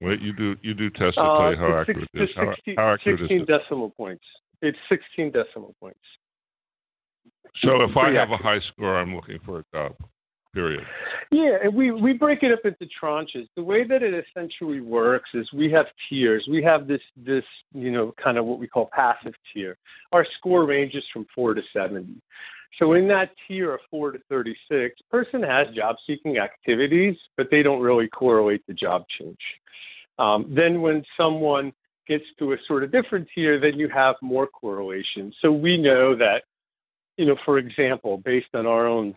Wait, 0.00 0.20
you 0.20 0.32
do 0.32 0.56
you 0.62 0.74
do 0.74 0.90
test 0.90 1.14
to 1.16 1.22
tell 1.22 1.50
you 1.52 1.56
Uh, 1.56 1.56
how 1.56 1.78
accurate 1.80 2.08
six- 2.12 2.14
it 2.14 2.22
is. 2.22 2.36
How, 2.36 2.54
16 2.56 2.76
how 2.76 2.92
accurate 2.94 3.20
is 3.20 3.28
16 3.28 3.40
it? 3.42 3.46
decimal 3.46 3.90
points. 3.90 4.24
It's 4.62 4.78
16 4.88 5.30
decimal 5.30 5.74
points. 5.80 6.00
So 7.62 7.82
if 7.82 7.96
I 7.96 8.12
have 8.12 8.30
a 8.30 8.36
high 8.36 8.60
score, 8.72 8.98
I'm 8.98 9.14
looking 9.14 9.38
for 9.44 9.60
a 9.60 9.64
job. 9.72 9.94
period. 10.54 10.84
Yeah, 11.30 11.56
and 11.64 11.74
we, 11.74 11.90
we 11.90 12.12
break 12.12 12.42
it 12.42 12.52
up 12.52 12.60
into 12.64 12.86
tranches. 13.02 13.48
The 13.56 13.62
way 13.62 13.84
that 13.86 14.02
it 14.02 14.24
essentially 14.26 14.80
works 14.80 15.30
is 15.34 15.52
we 15.52 15.70
have 15.72 15.86
tiers. 16.08 16.46
We 16.48 16.62
have 16.62 16.86
this 16.86 17.00
this 17.16 17.44
you 17.74 17.90
know 17.90 18.14
kind 18.22 18.38
of 18.38 18.46
what 18.46 18.58
we 18.58 18.68
call 18.68 18.88
passive 18.94 19.34
tier. 19.52 19.76
Our 20.12 20.26
score 20.38 20.64
ranges 20.64 21.04
from 21.12 21.26
four 21.34 21.54
to 21.54 21.62
seventy. 21.72 22.20
So 22.78 22.94
in 22.94 23.06
that 23.08 23.30
tier 23.46 23.74
of 23.74 23.80
four 23.90 24.12
to 24.12 24.18
thirty 24.28 24.56
six, 24.70 25.00
person 25.10 25.42
has 25.42 25.66
job 25.74 25.96
seeking 26.06 26.38
activities, 26.38 27.16
but 27.36 27.48
they 27.50 27.62
don't 27.62 27.80
really 27.80 28.08
correlate 28.08 28.66
the 28.66 28.74
job 28.74 29.04
change. 29.18 29.38
Um, 30.18 30.52
then 30.54 30.80
when 30.80 31.04
someone 31.16 31.72
gets 32.06 32.24
to 32.38 32.52
a 32.52 32.56
sort 32.68 32.84
of 32.84 32.92
different 32.92 33.26
tier, 33.34 33.58
then 33.58 33.78
you 33.78 33.88
have 33.88 34.16
more 34.22 34.46
correlation. 34.46 35.32
So 35.40 35.50
we 35.50 35.76
know 35.76 36.14
that, 36.16 36.42
you 37.16 37.26
know, 37.26 37.36
for 37.44 37.58
example, 37.58 38.18
based 38.18 38.54
on 38.54 38.66
our 38.66 38.86
own 38.86 39.14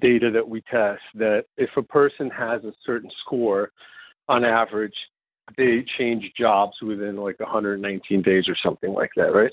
data 0.00 0.30
that 0.30 0.48
we 0.48 0.60
test 0.62 1.02
that 1.14 1.44
if 1.56 1.70
a 1.76 1.82
person 1.82 2.30
has 2.30 2.62
a 2.64 2.72
certain 2.84 3.10
score, 3.20 3.70
on 4.28 4.44
average, 4.44 4.94
they 5.56 5.84
change 5.98 6.32
jobs 6.38 6.80
within 6.80 7.16
like 7.16 7.40
119 7.40 8.22
days 8.22 8.48
or 8.48 8.56
something 8.62 8.92
like 8.92 9.10
that, 9.16 9.34
right? 9.34 9.52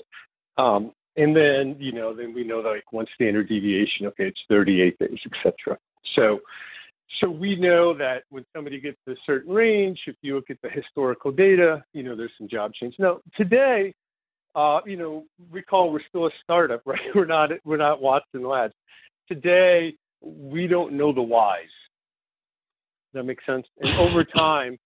Um, 0.56 0.92
and 1.16 1.36
then 1.36 1.76
you 1.78 1.92
know, 1.92 2.14
then 2.14 2.32
we 2.32 2.44
know 2.44 2.62
that 2.62 2.68
like 2.68 2.92
one 2.92 3.06
standard 3.14 3.48
deviation, 3.48 4.06
okay, 4.06 4.28
it's 4.28 4.40
38 4.48 4.98
days, 4.98 5.18
etc. 5.26 5.78
So, 6.14 6.40
so 7.20 7.28
we 7.28 7.56
know 7.56 7.92
that 7.94 8.22
when 8.30 8.46
somebody 8.54 8.80
gets 8.80 8.96
to 9.06 9.12
a 9.12 9.16
certain 9.26 9.52
range, 9.52 10.00
if 10.06 10.14
you 10.22 10.36
look 10.36 10.50
at 10.50 10.58
the 10.62 10.70
historical 10.70 11.32
data, 11.32 11.82
you 11.92 12.04
know, 12.04 12.14
there's 12.14 12.30
some 12.38 12.48
job 12.48 12.72
change. 12.72 12.94
Now 12.98 13.18
today, 13.36 13.92
uh, 14.54 14.80
you 14.86 14.96
know, 14.96 15.24
recall 15.50 15.92
we're 15.92 16.00
still 16.08 16.26
a 16.26 16.30
startup, 16.42 16.82
right? 16.86 17.00
We're 17.14 17.26
not 17.26 17.50
we're 17.64 17.76
not 17.76 18.00
Watson 18.00 18.42
Labs. 18.42 18.74
Today, 19.28 19.94
we 20.20 20.66
don't 20.66 20.94
know 20.94 21.12
the 21.12 21.22
whys. 21.22 21.68
That 23.14 23.24
makes 23.24 23.44
sense? 23.46 23.66
And 23.80 23.98
over 23.98 24.24
time, 24.36 24.78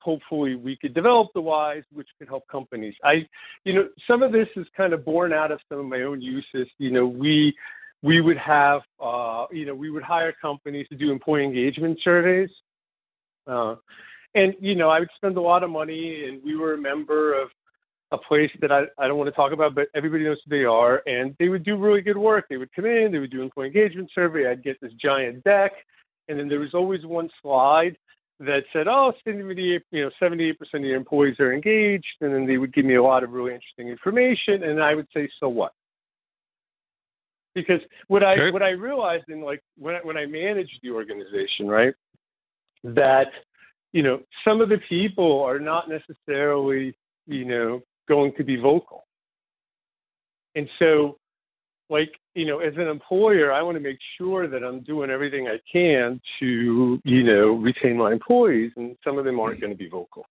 hopefully 0.00 0.54
we 0.54 0.76
could 0.76 0.94
develop 0.94 1.28
the 1.34 1.40
whys, 1.40 1.82
which 1.92 2.08
could 2.18 2.28
help 2.28 2.46
companies. 2.48 2.94
I, 3.04 3.26
you 3.64 3.72
know, 3.72 3.88
some 4.06 4.22
of 4.22 4.32
this 4.32 4.48
is 4.56 4.66
kind 4.76 4.92
of 4.92 5.04
born 5.04 5.32
out 5.32 5.52
of 5.52 5.60
some 5.68 5.78
of 5.78 5.86
my 5.86 6.02
own 6.02 6.20
uses. 6.20 6.68
You 6.78 6.90
know, 6.90 7.06
we 7.06 7.54
we 8.02 8.20
would 8.20 8.38
have, 8.38 8.82
uh, 9.02 9.46
you 9.50 9.66
know, 9.66 9.74
we 9.74 9.90
would 9.90 10.04
hire 10.04 10.32
companies 10.40 10.86
to 10.88 10.96
do 10.96 11.10
employee 11.10 11.44
engagement 11.44 11.98
surveys. 12.02 12.50
Uh, 13.46 13.74
and, 14.34 14.54
you 14.60 14.76
know, 14.76 14.88
I 14.88 15.00
would 15.00 15.08
spend 15.16 15.36
a 15.36 15.40
lot 15.40 15.64
of 15.64 15.70
money, 15.70 16.26
and 16.26 16.40
we 16.44 16.56
were 16.56 16.74
a 16.74 16.78
member 16.78 17.40
of 17.40 17.48
a 18.10 18.18
place 18.18 18.50
that 18.60 18.72
I, 18.72 18.84
I 18.98 19.06
don't 19.06 19.18
want 19.18 19.28
to 19.28 19.36
talk 19.36 19.52
about, 19.52 19.74
but 19.74 19.88
everybody 19.94 20.24
knows 20.24 20.38
who 20.44 20.50
they 20.50 20.64
are, 20.64 21.02
and 21.06 21.36
they 21.38 21.48
would 21.48 21.62
do 21.62 21.76
really 21.76 22.00
good 22.00 22.16
work. 22.16 22.46
They 22.48 22.56
would 22.56 22.72
come 22.72 22.86
in, 22.86 23.12
they 23.12 23.18
would 23.18 23.30
do 23.30 23.38
an 23.38 23.44
employee 23.44 23.66
engagement 23.66 24.10
survey. 24.14 24.48
I'd 24.48 24.64
get 24.64 24.80
this 24.80 24.92
giant 24.94 25.44
deck, 25.44 25.72
and 26.28 26.38
then 26.38 26.48
there 26.48 26.60
was 26.60 26.74
always 26.74 27.04
one 27.04 27.28
slide 27.42 27.96
that 28.40 28.64
said, 28.72 28.88
"Oh, 28.88 29.12
78, 29.24 29.82
you 29.90 30.04
know, 30.04 30.10
78% 30.20 30.56
of 30.74 30.84
your 30.84 30.96
employees 30.96 31.38
are 31.38 31.52
engaged," 31.52 32.06
and 32.20 32.32
then 32.32 32.46
they 32.46 32.56
would 32.56 32.72
give 32.72 32.86
me 32.86 32.94
a 32.94 33.02
lot 33.02 33.24
of 33.24 33.32
really 33.32 33.52
interesting 33.52 33.88
information, 33.88 34.62
and 34.62 34.82
I 34.82 34.94
would 34.94 35.08
say, 35.12 35.28
"So 35.38 35.48
what?" 35.48 35.72
Because 37.54 37.80
what 38.06 38.22
I 38.22 38.36
okay. 38.36 38.50
what 38.50 38.62
I 38.62 38.70
realized 38.70 39.28
in 39.28 39.42
like 39.42 39.62
when 39.76 39.96
I, 39.96 39.98
when 39.98 40.16
I 40.16 40.24
managed 40.26 40.78
the 40.82 40.92
organization, 40.92 41.68
right, 41.68 41.94
that 42.84 43.32
you 43.92 44.02
know 44.02 44.22
some 44.44 44.60
of 44.62 44.70
the 44.70 44.78
people 44.88 45.42
are 45.42 45.58
not 45.58 45.88
necessarily 45.90 46.96
you 47.26 47.44
know 47.44 47.82
going 48.08 48.32
to 48.36 48.44
be 48.44 48.56
vocal. 48.56 49.04
And 50.54 50.68
so, 50.78 51.18
like, 51.90 52.12
you 52.34 52.46
know, 52.46 52.58
as 52.58 52.74
an 52.76 52.88
employer, 52.88 53.52
I 53.52 53.62
want 53.62 53.76
to 53.76 53.80
make 53.80 53.98
sure 54.16 54.48
that 54.48 54.64
I'm 54.64 54.80
doing 54.80 55.10
everything 55.10 55.48
I 55.48 55.58
can 55.70 56.20
to, 56.40 57.00
you 57.04 57.22
know, 57.22 57.52
retain 57.52 57.96
my 57.96 58.12
employees, 58.12 58.72
and 58.76 58.96
some 59.04 59.18
of 59.18 59.24
them 59.24 59.38
aren't 59.38 59.60
going 59.60 59.72
to 59.72 59.78
be 59.78 59.88
vocal. 59.88 60.26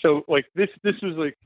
So, 0.00 0.22
like, 0.28 0.46
this 0.54 0.68
this 0.82 0.94
was 1.02 1.14
like 1.16 1.36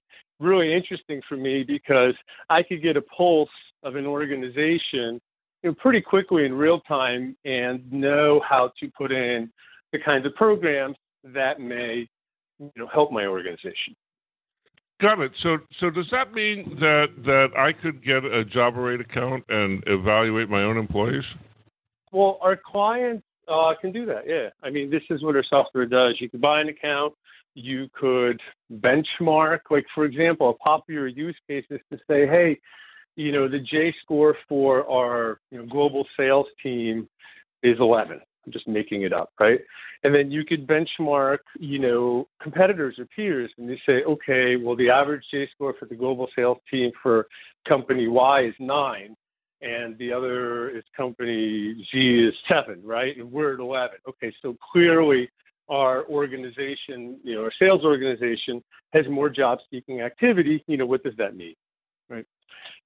really 0.41 0.73
interesting 0.73 1.21
for 1.29 1.37
me 1.37 1.65
because 1.65 2.15
I 2.51 2.63
could 2.63 2.83
get 2.83 2.97
a 2.97 3.03
pulse 3.03 3.49
of 3.83 3.97
an 3.97 4.07
organization 4.07 5.21
you 5.63 5.71
know, 5.71 5.75
pretty 5.75 6.01
quickly 6.01 6.45
in 6.45 6.53
real 6.53 6.81
time 6.81 7.37
and 7.45 7.91
know 7.91 8.41
how 8.49 8.71
to 8.81 8.91
put 8.97 9.11
in 9.11 9.51
the 9.93 9.99
kinds 9.99 10.27
of 10.27 10.35
programs 10.35 10.97
that 11.25 11.61
may 11.61 12.07
you 12.59 12.71
know 12.77 12.87
help 12.93 13.11
my 13.11 13.27
organization. 13.27 13.97
Got 15.01 15.21
it. 15.21 15.33
So, 15.43 15.59
so 15.81 15.91
does 15.91 16.07
that 16.13 16.33
mean 16.33 16.77
that 16.81 17.07
that 17.25 17.49
I 17.57 17.73
could 17.73 18.05
get 18.05 18.25
a 18.25 18.45
Joberate 18.45 19.01
account 19.01 19.45
and 19.49 19.83
evaluate 19.87 20.49
my 20.49 20.63
own 20.63 20.79
employees? 20.79 21.25
Well, 22.13 22.39
our 22.41 22.57
clients 22.57 23.25
uh, 23.49 23.73
can 23.81 23.93
do 23.93 24.07
that. 24.07 24.23
Yeah. 24.27 24.51
I 24.63 24.71
mean, 24.71 24.91
this 24.91 25.03
is 25.11 25.23
what 25.23 25.35
our 25.35 25.45
software 25.49 25.87
does. 25.87 26.17
You 26.21 26.31
can 26.31 26.41
buy 26.41 26.61
an 26.61 26.69
account. 26.69 27.13
You 27.55 27.89
could 27.93 28.41
benchmark. 28.73 29.61
Like, 29.71 29.85
for 29.95 30.05
example, 30.05 30.51
a 30.51 30.55
popular 30.55 31.09
use 31.09 31.37
case 31.49 31.65
is 31.71 31.81
to 31.93 31.99
say, 32.09 32.27
hey, 32.27 32.59
you 33.17 33.33
know, 33.33 33.49
the 33.49 33.61
J 33.61 33.95
score 34.03 34.37
for 34.49 34.89
our 34.91 35.41
you 35.51 35.59
know, 35.59 35.67
global 35.67 36.07
sales 36.17 36.47
team 36.63 37.09
is 37.63 37.77
11. 37.81 38.21
I'm 38.45 38.53
just 38.53 38.69
making 38.69 39.03
it 39.03 39.13
up, 39.13 39.33
right? 39.39 39.61
And 40.03 40.15
then 40.15 40.31
you 40.31 40.45
could 40.45 40.67
benchmark, 40.67 41.39
you 41.59 41.79
know, 41.79 42.29
competitors 42.43 42.99
or 42.99 43.07
peers, 43.07 43.51
and 43.59 43.69
you 43.69 43.77
say, 43.87 44.05
okay, 44.05 44.57
well, 44.57 44.77
the 44.77 44.91
average 44.91 45.25
J 45.31 45.49
score 45.55 45.75
for 45.79 45.87
the 45.87 45.95
global 45.95 46.29
sales 46.37 46.59
team 46.71 46.91
for 47.03 47.27
company 47.67 48.07
Y 48.09 48.47
is 48.47 48.55
nine, 48.59 49.17
and 49.63 49.97
the 49.99 50.13
other 50.13 50.69
is 50.71 50.85
company 50.97 51.87
Z 51.91 52.25
is 52.29 52.35
seven, 52.49 52.83
right? 52.85 53.17
And 53.17 53.31
we're 53.33 53.55
at 53.55 53.61
11. 53.61 53.99
Okay, 54.09 54.35
so 54.43 54.57
clearly 54.73 55.31
our 55.71 56.05
organization, 56.07 57.19
you 57.25 57.37
know, 57.37 57.45
our 57.45 57.53
sales 57.59 57.83
organization 57.85 58.63
has 58.93 59.07
more 59.09 59.31
job 59.31 59.59
seeking 59.71 60.03
activity. 60.03 60.63
You 60.67 60.77
know, 60.77 60.87
what 60.87 61.03
does 61.03 61.17
that 61.17 61.35
mean, 61.35 61.55
right? 62.11 62.27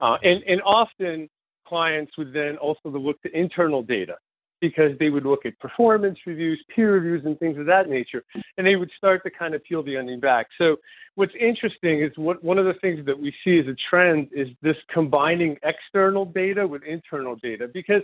Uh, 0.00 0.18
and, 0.22 0.44
and 0.44 0.62
often 0.62 1.28
clients 1.66 2.16
would 2.16 2.32
then 2.32 2.56
also 2.58 2.88
look 2.90 3.20
to 3.22 3.36
internal 3.36 3.82
data 3.82 4.16
because 4.60 4.92
they 4.98 5.10
would 5.10 5.24
look 5.24 5.46
at 5.46 5.58
performance 5.58 6.18
reviews, 6.26 6.62
peer 6.74 6.94
reviews, 6.94 7.24
and 7.24 7.38
things 7.38 7.58
of 7.58 7.66
that 7.66 7.88
nature, 7.88 8.24
and 8.56 8.66
they 8.66 8.76
would 8.76 8.90
start 8.96 9.22
to 9.24 9.30
kind 9.30 9.54
of 9.54 9.62
peel 9.64 9.82
the 9.82 9.96
onion 9.96 10.20
back. 10.20 10.48
So, 10.58 10.76
what's 11.14 11.32
interesting 11.38 12.00
is 12.00 12.12
what 12.16 12.42
one 12.42 12.58
of 12.58 12.64
the 12.64 12.74
things 12.74 13.04
that 13.06 13.18
we 13.18 13.34
see 13.44 13.58
as 13.58 13.66
a 13.66 13.76
trend 13.90 14.28
is 14.32 14.48
this 14.62 14.76
combining 14.92 15.56
external 15.62 16.24
data 16.24 16.66
with 16.66 16.82
internal 16.82 17.36
data. 17.36 17.68
Because, 17.72 18.02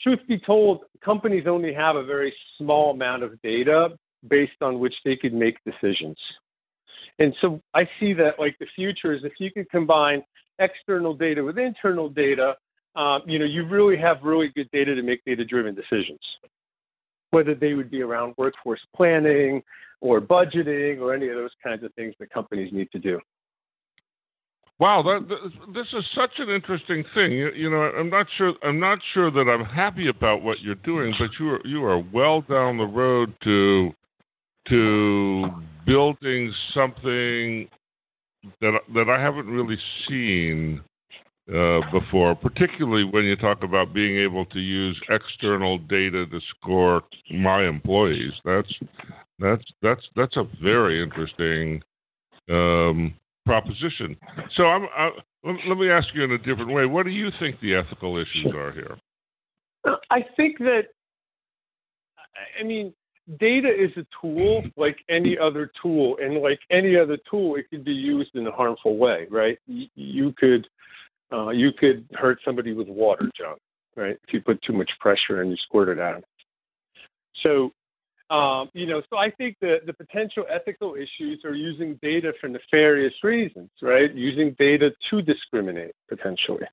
truth 0.00 0.20
be 0.28 0.38
told, 0.38 0.84
companies 1.04 1.46
only 1.46 1.72
have 1.72 1.96
a 1.96 2.04
very 2.04 2.34
small 2.58 2.92
amount 2.92 3.22
of 3.22 3.40
data 3.42 3.96
based 4.28 4.60
on 4.60 4.78
which 4.78 4.94
they 5.04 5.16
could 5.16 5.34
make 5.34 5.58
decisions. 5.64 6.18
And 7.18 7.34
so, 7.40 7.60
I 7.74 7.88
see 7.98 8.12
that 8.14 8.38
like 8.38 8.58
the 8.58 8.66
future 8.74 9.12
is 9.12 9.24
if 9.24 9.34
you 9.38 9.50
can 9.50 9.64
combine 9.70 10.22
external 10.58 11.14
data 11.14 11.44
with 11.44 11.58
internal 11.58 12.08
data 12.08 12.56
um, 12.96 13.22
you 13.26 13.38
know, 13.38 13.44
you 13.44 13.66
really 13.66 13.96
have 13.96 14.18
really 14.22 14.48
good 14.48 14.70
data 14.72 14.94
to 14.94 15.02
make 15.02 15.24
data-driven 15.24 15.74
decisions, 15.74 16.20
whether 17.30 17.54
they 17.54 17.74
would 17.74 17.90
be 17.90 18.02
around 18.02 18.34
workforce 18.38 18.80
planning 18.94 19.62
or 20.00 20.20
budgeting 20.20 21.00
or 21.00 21.14
any 21.14 21.28
of 21.28 21.36
those 21.36 21.50
kinds 21.62 21.84
of 21.84 21.92
things 21.94 22.14
that 22.18 22.30
companies 22.30 22.72
need 22.72 22.90
to 22.92 22.98
do. 22.98 23.20
Wow, 24.78 25.02
that, 25.02 25.26
this 25.74 25.86
is 25.94 26.04
such 26.14 26.32
an 26.38 26.50
interesting 26.50 27.02
thing. 27.14 27.32
You, 27.32 27.50
you, 27.52 27.70
know, 27.70 27.80
I'm 27.80 28.10
not 28.10 28.26
sure. 28.36 28.52
I'm 28.62 28.78
not 28.78 28.98
sure 29.14 29.30
that 29.30 29.48
I'm 29.48 29.64
happy 29.64 30.08
about 30.08 30.42
what 30.42 30.60
you're 30.60 30.74
doing, 30.74 31.14
but 31.18 31.30
you 31.40 31.50
are 31.50 31.60
you 31.64 31.82
are 31.84 32.04
well 32.12 32.42
down 32.42 32.76
the 32.76 32.84
road 32.84 33.32
to 33.44 33.90
to 34.68 35.48
building 35.86 36.52
something 36.74 37.68
that 38.60 38.78
that 38.94 39.08
I 39.08 39.18
haven't 39.18 39.46
really 39.46 39.78
seen 40.06 40.82
uh, 41.54 41.80
before, 41.92 42.34
particularly 42.34 43.04
when 43.04 43.24
you 43.24 43.36
talk 43.36 43.62
about 43.62 43.94
being 43.94 44.18
able 44.18 44.44
to 44.46 44.58
use 44.58 45.00
external 45.08 45.78
data 45.78 46.26
to 46.26 46.40
score 46.50 47.02
my 47.30 47.66
employees. 47.66 48.32
That's 48.44 48.72
that's 49.38 49.64
that's 49.82 50.02
that's 50.16 50.36
a 50.36 50.44
very 50.62 51.02
interesting 51.02 51.82
um, 52.50 53.14
proposition. 53.44 54.16
So 54.56 54.64
I'm, 54.64 54.86
I, 54.96 55.10
let 55.44 55.78
me 55.78 55.88
ask 55.88 56.08
you 56.14 56.24
in 56.24 56.32
a 56.32 56.38
different 56.38 56.72
way. 56.72 56.86
What 56.86 57.04
do 57.04 57.12
you 57.12 57.30
think 57.38 57.60
the 57.60 57.76
ethical 57.76 58.16
issues 58.16 58.52
are 58.54 58.72
here? 58.72 58.96
I 60.10 60.24
think 60.36 60.58
that 60.58 60.86
I 62.58 62.64
mean 62.64 62.92
data 63.38 63.68
is 63.68 63.90
a 63.96 64.06
tool 64.20 64.62
like 64.76 64.98
any 65.08 65.36
other 65.38 65.70
tool 65.82 66.16
and 66.20 66.38
like 66.42 66.60
any 66.70 66.96
other 66.96 67.18
tool 67.28 67.56
it 67.56 67.68
can 67.70 67.82
be 67.82 67.92
used 67.92 68.34
in 68.34 68.46
a 68.46 68.52
harmful 68.52 68.96
way 68.96 69.26
right 69.30 69.58
you 69.66 70.32
could 70.38 70.68
uh, 71.32 71.50
you 71.50 71.72
could 71.72 72.06
hurt 72.14 72.38
somebody 72.44 72.72
with 72.72 72.88
water, 72.88 73.28
John, 73.36 73.56
right? 73.96 74.16
If 74.26 74.32
you 74.32 74.40
put 74.40 74.62
too 74.62 74.72
much 74.72 74.90
pressure 75.00 75.42
and 75.42 75.50
you 75.50 75.56
squirt 75.56 75.88
it 75.88 75.98
out. 75.98 76.24
So, 77.42 77.72
um, 78.34 78.70
you 78.74 78.86
know, 78.86 79.02
so 79.10 79.18
I 79.18 79.30
think 79.30 79.56
the, 79.60 79.78
the 79.86 79.92
potential 79.92 80.44
ethical 80.50 80.94
issues 80.94 81.44
are 81.44 81.54
using 81.54 81.98
data 82.02 82.32
for 82.40 82.48
nefarious 82.48 83.14
reasons, 83.22 83.70
right? 83.82 84.12
Using 84.12 84.54
data 84.58 84.90
to 85.10 85.22
discriminate 85.22 85.94
potentially. 86.08 86.66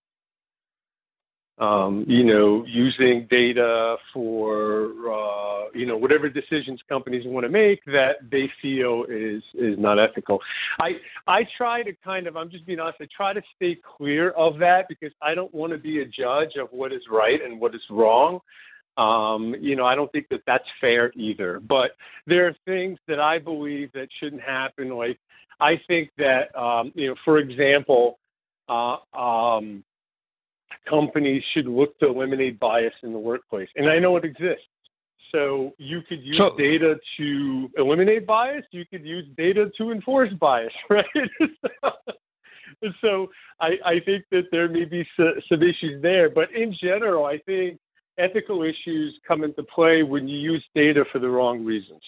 Um, 1.59 2.03
you 2.07 2.23
know, 2.23 2.65
using 2.65 3.27
data 3.29 3.97
for 4.11 4.85
uh, 5.11 5.69
you 5.73 5.85
know 5.85 5.97
whatever 5.97 6.27
decisions 6.27 6.81
companies 6.89 7.23
want 7.27 7.45
to 7.45 7.49
make 7.49 7.83
that 7.85 8.29
they 8.31 8.51
feel 8.61 9.05
is 9.07 9.43
is 9.53 9.77
not 9.77 9.99
ethical. 9.99 10.39
I 10.81 10.93
I 11.27 11.45
try 11.55 11.83
to 11.83 11.93
kind 12.03 12.25
of 12.25 12.35
I'm 12.35 12.49
just 12.49 12.65
being 12.65 12.79
honest. 12.79 12.97
I 13.01 13.07
try 13.15 13.33
to 13.33 13.41
stay 13.55 13.77
clear 13.97 14.31
of 14.31 14.57
that 14.59 14.87
because 14.89 15.11
I 15.21 15.35
don't 15.35 15.53
want 15.53 15.73
to 15.73 15.77
be 15.77 16.01
a 16.01 16.05
judge 16.05 16.55
of 16.59 16.69
what 16.71 16.91
is 16.91 17.03
right 17.09 17.39
and 17.43 17.59
what 17.59 17.75
is 17.75 17.81
wrong. 17.89 18.39
Um, 18.97 19.55
you 19.59 19.75
know, 19.75 19.85
I 19.85 19.93
don't 19.95 20.11
think 20.11 20.29
that 20.29 20.41
that's 20.47 20.67
fair 20.81 21.11
either. 21.15 21.59
But 21.59 21.91
there 22.25 22.47
are 22.47 22.55
things 22.65 22.97
that 23.07 23.19
I 23.19 23.37
believe 23.37 23.91
that 23.93 24.07
shouldn't 24.19 24.41
happen. 24.41 24.89
Like 24.89 25.19
I 25.59 25.79
think 25.87 26.09
that 26.17 26.55
um, 26.59 26.91
you 26.95 27.09
know, 27.09 27.15
for 27.23 27.37
example. 27.37 28.17
Uh, 28.69 28.95
um, 29.13 29.83
companies 30.89 31.43
should 31.53 31.67
look 31.67 31.97
to 31.99 32.07
eliminate 32.07 32.59
bias 32.59 32.93
in 33.03 33.13
the 33.13 33.19
workplace. 33.19 33.69
And 33.75 33.89
I 33.89 33.99
know 33.99 34.15
it 34.17 34.25
exists. 34.25 34.65
So 35.33 35.73
you 35.79 36.01
could 36.07 36.21
use 36.21 36.37
so, 36.37 36.55
data 36.55 36.95
to 37.17 37.69
eliminate 37.77 38.27
bias. 38.27 38.65
You 38.71 38.85
could 38.85 39.03
use 39.03 39.25
data 39.35 39.71
to 39.77 39.91
enforce 39.91 40.31
bias, 40.39 40.73
right? 40.89 41.05
so 43.01 43.31
I, 43.59 43.71
I, 43.83 43.99
think 44.05 44.25
that 44.31 44.43
there 44.51 44.69
may 44.69 44.85
be 44.85 45.07
some 45.17 45.63
issues 45.63 46.01
there. 46.03 46.29
But 46.29 46.51
in 46.51 46.75
general, 46.79 47.25
I 47.25 47.39
think 47.39 47.79
ethical 48.19 48.61
issues 48.61 49.19
come 49.27 49.43
into 49.43 49.63
play 49.63 50.03
when 50.03 50.27
you 50.27 50.37
use 50.37 50.63
data 50.75 51.03
for 51.11 51.17
the 51.17 51.29
wrong 51.29 51.65
reasons. 51.65 52.01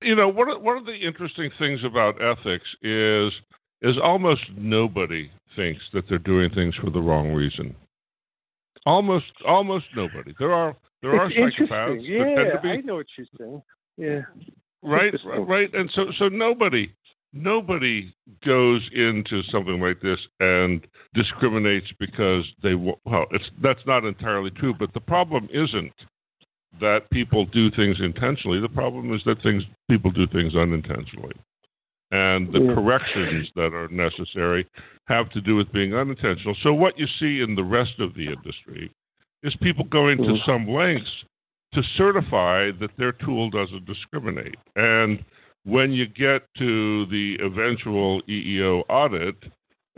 You 0.00 0.16
know, 0.16 0.28
one 0.28 0.48
of, 0.48 0.60
one 0.62 0.76
of 0.76 0.86
the 0.86 0.94
interesting 0.94 1.50
things 1.58 1.80
about 1.84 2.20
ethics 2.20 2.66
is 2.82 3.32
is 3.82 3.96
almost 4.02 4.42
nobody 4.56 5.30
thinks 5.56 5.82
that 5.92 6.04
they're 6.08 6.18
doing 6.18 6.50
things 6.50 6.74
for 6.76 6.90
the 6.90 7.00
wrong 7.00 7.32
reason. 7.32 7.74
Almost, 8.86 9.26
almost 9.46 9.86
nobody. 9.94 10.34
There 10.38 10.52
are 10.52 10.76
there 11.02 11.26
it's 11.26 11.36
are 11.58 11.66
psychopaths. 11.66 12.00
Yeah, 12.02 12.60
be, 12.62 12.70
I 12.70 12.76
know 12.78 12.96
what 12.96 13.06
you're 13.16 13.26
saying. 13.38 13.62
Yeah. 13.96 14.20
Right, 14.82 15.12
right, 15.46 15.72
and 15.74 15.90
so 15.94 16.06
so 16.18 16.28
nobody 16.28 16.90
nobody 17.32 18.14
goes 18.44 18.82
into 18.94 19.42
something 19.50 19.80
like 19.80 20.00
this 20.00 20.18
and 20.40 20.86
discriminates 21.14 21.88
because 21.98 22.44
they 22.62 22.74
well 22.74 23.26
it's 23.32 23.44
that's 23.62 23.84
not 23.86 24.04
entirely 24.04 24.50
true 24.50 24.74
but 24.78 24.92
the 24.94 25.00
problem 25.00 25.46
isn't 25.52 25.92
that 26.80 27.10
people 27.10 27.44
do 27.46 27.70
things 27.72 27.96
intentionally 28.00 28.60
the 28.60 28.68
problem 28.68 29.14
is 29.14 29.20
that 29.26 29.42
things 29.42 29.62
people 29.90 30.10
do 30.10 30.26
things 30.28 30.54
unintentionally 30.54 31.34
and 32.10 32.52
the 32.52 32.60
yeah. 32.60 32.74
corrections 32.74 33.48
that 33.54 33.74
are 33.74 33.88
necessary 33.88 34.66
have 35.06 35.30
to 35.30 35.40
do 35.40 35.56
with 35.56 35.70
being 35.72 35.94
unintentional. 35.94 36.56
So, 36.62 36.72
what 36.72 36.98
you 36.98 37.06
see 37.18 37.42
in 37.42 37.54
the 37.54 37.64
rest 37.64 37.98
of 37.98 38.14
the 38.14 38.26
industry 38.26 38.90
is 39.42 39.54
people 39.62 39.84
going 39.84 40.18
to 40.18 40.24
mm. 40.24 40.46
some 40.46 40.68
lengths 40.68 41.10
to 41.74 41.82
certify 41.96 42.70
that 42.80 42.90
their 42.96 43.12
tool 43.12 43.50
doesn't 43.50 43.84
discriminate. 43.84 44.56
And 44.76 45.24
when 45.64 45.92
you 45.92 46.06
get 46.06 46.42
to 46.58 47.06
the 47.06 47.36
eventual 47.40 48.22
EEO 48.22 48.82
audit, 48.88 49.36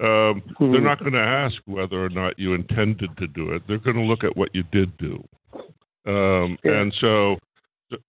um, 0.03 0.43
they're 0.59 0.81
mm. 0.81 0.83
not 0.83 0.99
going 0.99 1.13
to 1.13 1.19
ask 1.19 1.57
whether 1.67 2.05
or 2.05 2.09
not 2.09 2.39
you 2.39 2.55
intended 2.55 3.17
to 3.19 3.27
do 3.29 3.51
it. 3.51 3.63
They're 3.69 3.79
going 3.79 3.97
to 3.97 4.03
look 4.03 4.25
at 4.25 4.37
what 4.37 4.55
you 4.55 4.65
did 4.73 4.97
do. 4.99 5.23
Um, 6.07 6.59
yeah. 6.65 6.81
And 6.81 6.95
so 7.01 7.37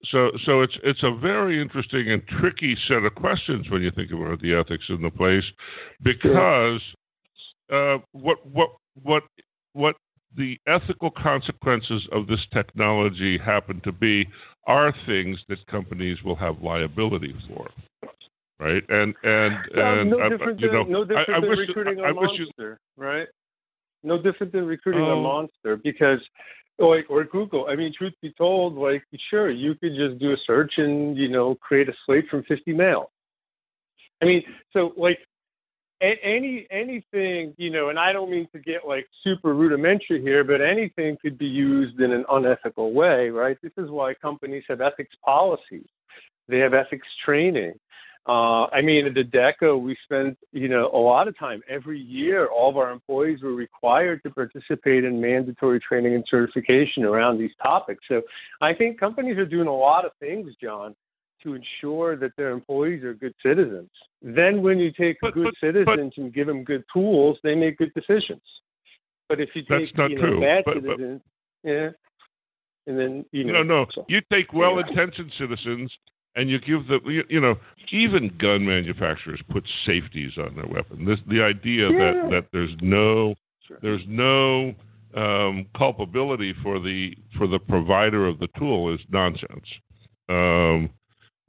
so, 0.06 0.32
so 0.46 0.62
it's 0.62 0.78
it's 0.84 1.04
a 1.04 1.15
very 1.15 1.62
interesting 1.62 2.12
and 2.12 2.22
tricky 2.39 2.78
set 2.88 3.04
of 3.04 3.15
questions 3.15 3.70
when 3.70 3.82
you 3.82 3.91
think 3.91 4.12
about 4.12 4.41
the 4.41 4.54
ethics 4.54 4.86
in 4.89 5.02
the 5.02 5.10
place, 5.10 5.44
because 6.04 6.82
uh, 7.72 7.98
what 8.12 8.46
what 8.46 8.70
what 9.02 9.24
what 9.74 9.96
the 10.38 10.58
ethical 10.67 11.12
consequences 11.12 12.08
of 12.12 12.28
this 12.28 12.39
technology 12.54 13.38
happen 13.38 13.82
to 13.84 13.91
be 13.91 14.28
are 14.67 14.94
things 15.06 15.39
that 15.50 15.65
companies 15.67 16.17
will 16.24 16.36
have 16.36 16.62
liability 16.62 17.36
for, 17.48 17.70
right? 18.60 18.84
And 18.89 19.15
and 19.24 19.56
and 19.76 20.10
no 20.10 20.30
different 20.30 20.60
you 20.60 20.72
know, 20.72 20.84
no 20.84 21.04
different 21.04 21.30
I, 21.30 21.39
than 21.39 21.50
recruiting 21.50 22.00
a 22.00 22.13
monster, 22.13 22.48
you, 22.58 23.04
right? 23.04 23.28
No 24.04 24.22
different 24.22 24.54
than 24.54 24.65
recruiting 24.65 25.02
a 25.02 25.13
oh. 25.13 25.22
monster 25.22 25.78
because 25.78 26.20
like 26.88 27.06
or 27.10 27.24
Google. 27.24 27.67
I 27.70 27.76
mean, 27.76 27.94
truth 27.98 28.13
be 28.22 28.34
told, 28.38 28.76
like 28.76 29.04
sure, 29.30 29.50
you 29.50 29.76
could 29.76 29.96
just 29.96 30.20
do 30.20 30.34
a 30.34 30.38
search 30.46 30.74
and 30.78 31.17
you 31.17 31.30
know 31.30 31.56
create 31.56 31.89
a 31.89 31.94
slate 32.06 32.28
from 32.30 32.44
50 32.44 32.74
mail. 32.74 33.12
I 34.22 34.26
mean, 34.26 34.44
so 34.74 34.94
like 34.98 35.20
any 36.02 36.67
anything 36.72 37.54
you 37.58 37.70
know, 37.70 37.89
and 37.89 38.00
I 38.00 38.12
don't 38.12 38.32
mean 38.32 38.48
to 38.54 38.60
get 38.60 38.88
like 38.88 39.08
super 39.24 39.54
rudimentary 39.54 40.22
here, 40.22 40.44
but 40.44 40.62
anything 40.62 41.17
could 41.22 41.38
be 41.38 41.46
used 41.46 42.00
in 42.00 42.12
an 42.12 42.26
unethical 42.30 42.94
way, 42.94 43.30
right? 43.30 43.58
This 43.62 43.74
is 43.78 43.89
why 43.89 44.13
companies 44.15 44.63
have 44.67 44.82
ethics 44.82 45.15
policies. 45.24 45.88
They 46.48 46.60
have 46.60 46.74
ethics 46.74 47.08
training. 47.24 47.74
Uh, 48.27 48.65
I 48.67 48.81
mean, 48.81 49.07
at 49.07 49.13
Adecco, 49.13 49.81
we 49.81 49.97
spent 50.03 50.38
you 50.51 50.67
know 50.67 50.91
a 50.93 50.97
lot 50.97 51.27
of 51.27 51.38
time 51.39 51.63
every 51.67 51.99
year. 51.99 52.47
All 52.47 52.69
of 52.69 52.77
our 52.77 52.91
employees 52.91 53.41
were 53.41 53.55
required 53.55 54.21
to 54.23 54.29
participate 54.29 55.03
in 55.03 55.19
mandatory 55.19 55.79
training 55.79 56.13
and 56.13 56.23
certification 56.29 57.03
around 57.03 57.39
these 57.39 57.51
topics. 57.62 58.03
So, 58.07 58.21
I 58.62 58.73
think 58.75 58.99
companies 58.99 59.38
are 59.38 59.45
doing 59.45 59.67
a 59.67 59.75
lot 59.75 60.05
of 60.05 60.12
things, 60.19 60.53
John, 60.62 60.95
to 61.41 61.55
ensure 61.55 62.15
that 62.17 62.36
their 62.38 62.51
employees 62.51 63.03
are 63.03 63.15
good 63.15 63.34
citizens. 63.43 63.89
Then, 64.21 64.62
when 64.62 64.77
you 64.77 64.91
take 64.91 65.17
but, 65.19 65.34
good 65.34 65.45
but, 65.45 65.53
citizens 65.60 66.13
but, 66.15 66.23
and 66.23 66.31
give 66.31 66.45
them 66.45 66.63
good 66.63 66.84
tools, 66.93 67.39
they 67.43 67.55
make 67.55 67.79
good 67.79 67.93
decisions. 67.95 68.43
But 69.29 69.39
if 69.39 69.49
you 69.55 69.63
take 69.63 69.97
you 69.97 70.21
know, 70.21 70.39
bad 70.39 70.63
citizens, 70.71 71.21
yeah, 71.63 71.89
and 72.86 72.99
then 72.99 73.25
you 73.31 73.45
know, 73.45 73.63
no, 73.63 73.63
no, 73.63 73.86
so, 73.95 74.05
you 74.07 74.21
take 74.31 74.53
well-intentioned 74.53 75.31
yeah. 75.34 75.47
citizens 75.47 75.91
and 76.36 76.50
you 76.50 76.60
give 76.60 76.88
the 76.88 77.00
you, 77.10 77.24
you, 77.30 77.41
know 77.41 77.56
even 77.91 78.34
gun 78.39 78.65
manufacturers 78.65 79.41
put 79.52 79.63
safeties 79.86 80.32
on 80.38 80.56
their 80.56 80.67
weapon. 80.67 81.06
This 81.06 81.20
the 81.28 81.41
idea 81.41 81.89
yeah. 81.89 81.98
that 81.98 82.30
that 82.32 82.46
there's 82.54 82.76
no 82.82 83.36
sure. 83.67 83.78
there's 83.82 84.04
no 84.08 84.74
um, 85.15 85.65
culpability 85.78 86.54
for 86.63 86.80
the 86.80 87.15
for 87.38 87.48
the 87.48 87.60
provider 87.60 88.28
of 88.28 88.39
the 88.39 88.48
tool 88.58 88.94
is 88.94 89.00
nonsense. 89.10 89.65
Um, 90.30 90.89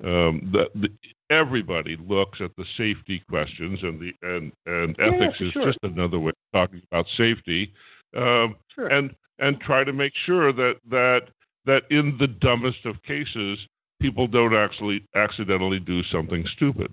um, 0.05 0.51
the, 0.53 0.65
the, 0.75 0.89
everybody 1.31 1.97
looks 2.09 2.41
at 2.41 2.51
the 2.57 2.65
safety 2.77 3.23
questions, 3.29 3.79
and 3.83 4.01
the 4.01 4.13
and 4.23 4.53
and 4.67 4.97
yeah, 4.99 5.07
ethics 5.07 5.41
is 5.41 5.53
sure. 5.53 5.67
just 5.67 5.79
another 5.83 6.19
way 6.19 6.31
of 6.31 6.53
talking 6.53 6.83
about 6.91 7.07
safety, 7.17 7.73
um, 8.17 8.57
sure. 8.75 8.89
and 8.89 9.15
and 9.39 9.61
try 9.61 9.85
to 9.85 9.93
make 9.93 10.13
sure 10.27 10.53
that 10.53 10.75
that 10.91 11.29
that 11.67 11.83
in 11.91 12.17
the 12.19 12.27
dumbest 12.27 12.85
of 12.85 13.01
cases 13.05 13.59
people 14.03 14.27
don't 14.27 14.55
actually 14.55 15.07
accidentally 15.15 15.79
do 15.79 16.03
something 16.05 16.45
stupid. 16.57 16.93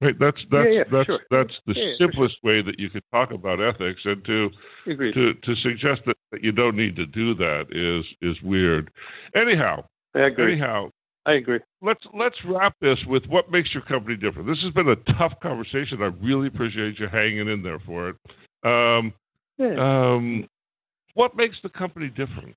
Right. 0.00 0.18
That's 0.18 0.38
that's 0.50 0.66
yeah, 0.66 0.78
yeah, 0.78 0.82
that's 0.90 1.06
sure. 1.06 1.20
that's 1.30 1.52
the 1.66 1.74
yeah, 1.76 1.92
simplest 1.98 2.36
sure. 2.42 2.54
way 2.54 2.62
that 2.62 2.80
you 2.80 2.88
could 2.88 3.02
talk 3.12 3.32
about 3.32 3.60
ethics, 3.60 4.00
and 4.06 4.24
to 4.24 4.48
Agreed. 4.86 5.12
to 5.12 5.34
to 5.34 5.54
suggest 5.56 6.00
that, 6.06 6.16
that 6.32 6.42
you 6.42 6.52
don't 6.52 6.74
need 6.74 6.96
to 6.96 7.04
do 7.04 7.34
that 7.34 7.66
is 7.70 8.06
is 8.22 8.42
weird. 8.42 8.90
Anyhow, 9.36 9.84
I 10.14 10.20
agree. 10.20 10.52
Anyhow, 10.52 10.90
I 11.26 11.32
agree. 11.34 11.60
Let's 11.82 12.02
let's 12.18 12.36
wrap 12.46 12.74
this 12.80 12.98
with 13.06 13.26
what 13.26 13.50
makes 13.50 13.74
your 13.74 13.82
company 13.82 14.16
different. 14.16 14.48
This 14.48 14.62
has 14.62 14.72
been 14.72 14.88
a 14.88 14.96
tough 15.18 15.34
conversation. 15.42 16.00
I 16.00 16.06
really 16.24 16.46
appreciate 16.46 16.98
you 16.98 17.06
hanging 17.06 17.48
in 17.48 17.62
there 17.62 17.80
for 17.80 18.08
it. 18.08 18.16
Um, 18.64 19.12
um, 19.78 20.48
what 21.12 21.36
makes 21.36 21.56
the 21.62 21.68
company 21.68 22.08
different? 22.08 22.56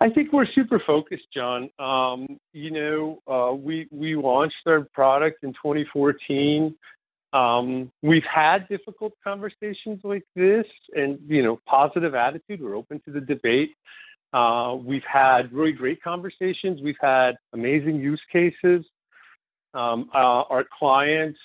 I 0.00 0.10
think 0.10 0.32
we're 0.32 0.46
super 0.46 0.80
focused, 0.86 1.26
John. 1.34 1.70
Um, 1.78 2.38
you 2.52 2.70
know, 2.70 3.22
uh, 3.26 3.54
we 3.54 3.88
we 3.90 4.16
launched 4.16 4.66
our 4.66 4.82
product 4.92 5.44
in 5.44 5.52
2014. 5.52 6.74
Um, 7.32 7.90
we've 8.02 8.24
had 8.24 8.68
difficult 8.68 9.12
conversations 9.24 10.00
like 10.04 10.24
this, 10.36 10.66
and 10.94 11.18
you 11.26 11.42
know, 11.42 11.60
positive 11.66 12.14
attitude. 12.14 12.60
We're 12.60 12.76
open 12.76 13.00
to 13.06 13.10
the 13.10 13.20
debate. 13.20 13.74
Uh, 14.32 14.76
we've 14.82 15.04
had 15.04 15.52
really 15.52 15.72
great 15.72 16.02
conversations. 16.02 16.80
We've 16.82 16.94
had 17.00 17.36
amazing 17.52 17.96
use 17.96 18.20
cases. 18.32 18.84
Um, 19.74 20.10
uh, 20.14 20.44
our 20.50 20.66
clients, 20.78 21.38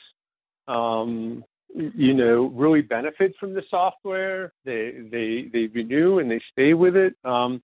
um, 0.67 1.43
you 1.75 2.13
know, 2.13 2.45
really 2.55 2.81
benefit 2.81 3.33
from 3.39 3.53
the 3.53 3.63
software. 3.69 4.53
They 4.65 5.03
they 5.11 5.49
they 5.51 5.67
renew 5.67 6.19
and 6.19 6.29
they 6.29 6.41
stay 6.51 6.73
with 6.73 6.95
it. 6.95 7.15
Um, 7.23 7.61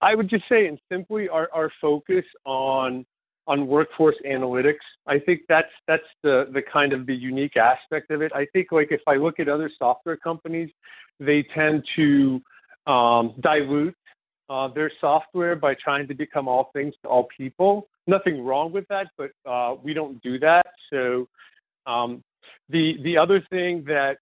I 0.00 0.14
would 0.14 0.28
just 0.28 0.44
say, 0.48 0.66
and 0.66 0.78
simply, 0.90 1.28
our, 1.28 1.48
our 1.52 1.70
focus 1.80 2.24
on 2.44 3.04
on 3.46 3.66
workforce 3.66 4.16
analytics. 4.26 4.84
I 5.06 5.18
think 5.18 5.40
that's 5.48 5.72
that's 5.88 6.02
the 6.22 6.48
the 6.52 6.62
kind 6.62 6.92
of 6.92 7.06
the 7.06 7.14
unique 7.14 7.56
aspect 7.56 8.10
of 8.10 8.22
it. 8.22 8.32
I 8.34 8.46
think 8.52 8.68
like 8.70 8.92
if 8.92 9.00
I 9.06 9.16
look 9.16 9.40
at 9.40 9.48
other 9.48 9.70
software 9.78 10.16
companies, 10.16 10.70
they 11.18 11.42
tend 11.54 11.84
to 11.96 12.40
um, 12.86 13.34
dilute 13.40 13.96
uh, 14.48 14.68
their 14.68 14.92
software 15.00 15.56
by 15.56 15.74
trying 15.74 16.06
to 16.08 16.14
become 16.14 16.46
all 16.46 16.70
things 16.72 16.94
to 17.02 17.08
all 17.08 17.28
people. 17.36 17.88
Nothing 18.06 18.44
wrong 18.44 18.72
with 18.72 18.86
that, 18.88 19.08
but 19.16 19.30
uh, 19.48 19.74
we 19.82 19.94
don't 19.94 20.20
do 20.22 20.38
that. 20.38 20.66
So 20.90 21.28
um, 21.86 22.22
the 22.72 22.98
the 23.02 23.16
other 23.16 23.40
thing 23.50 23.84
that 23.86 24.18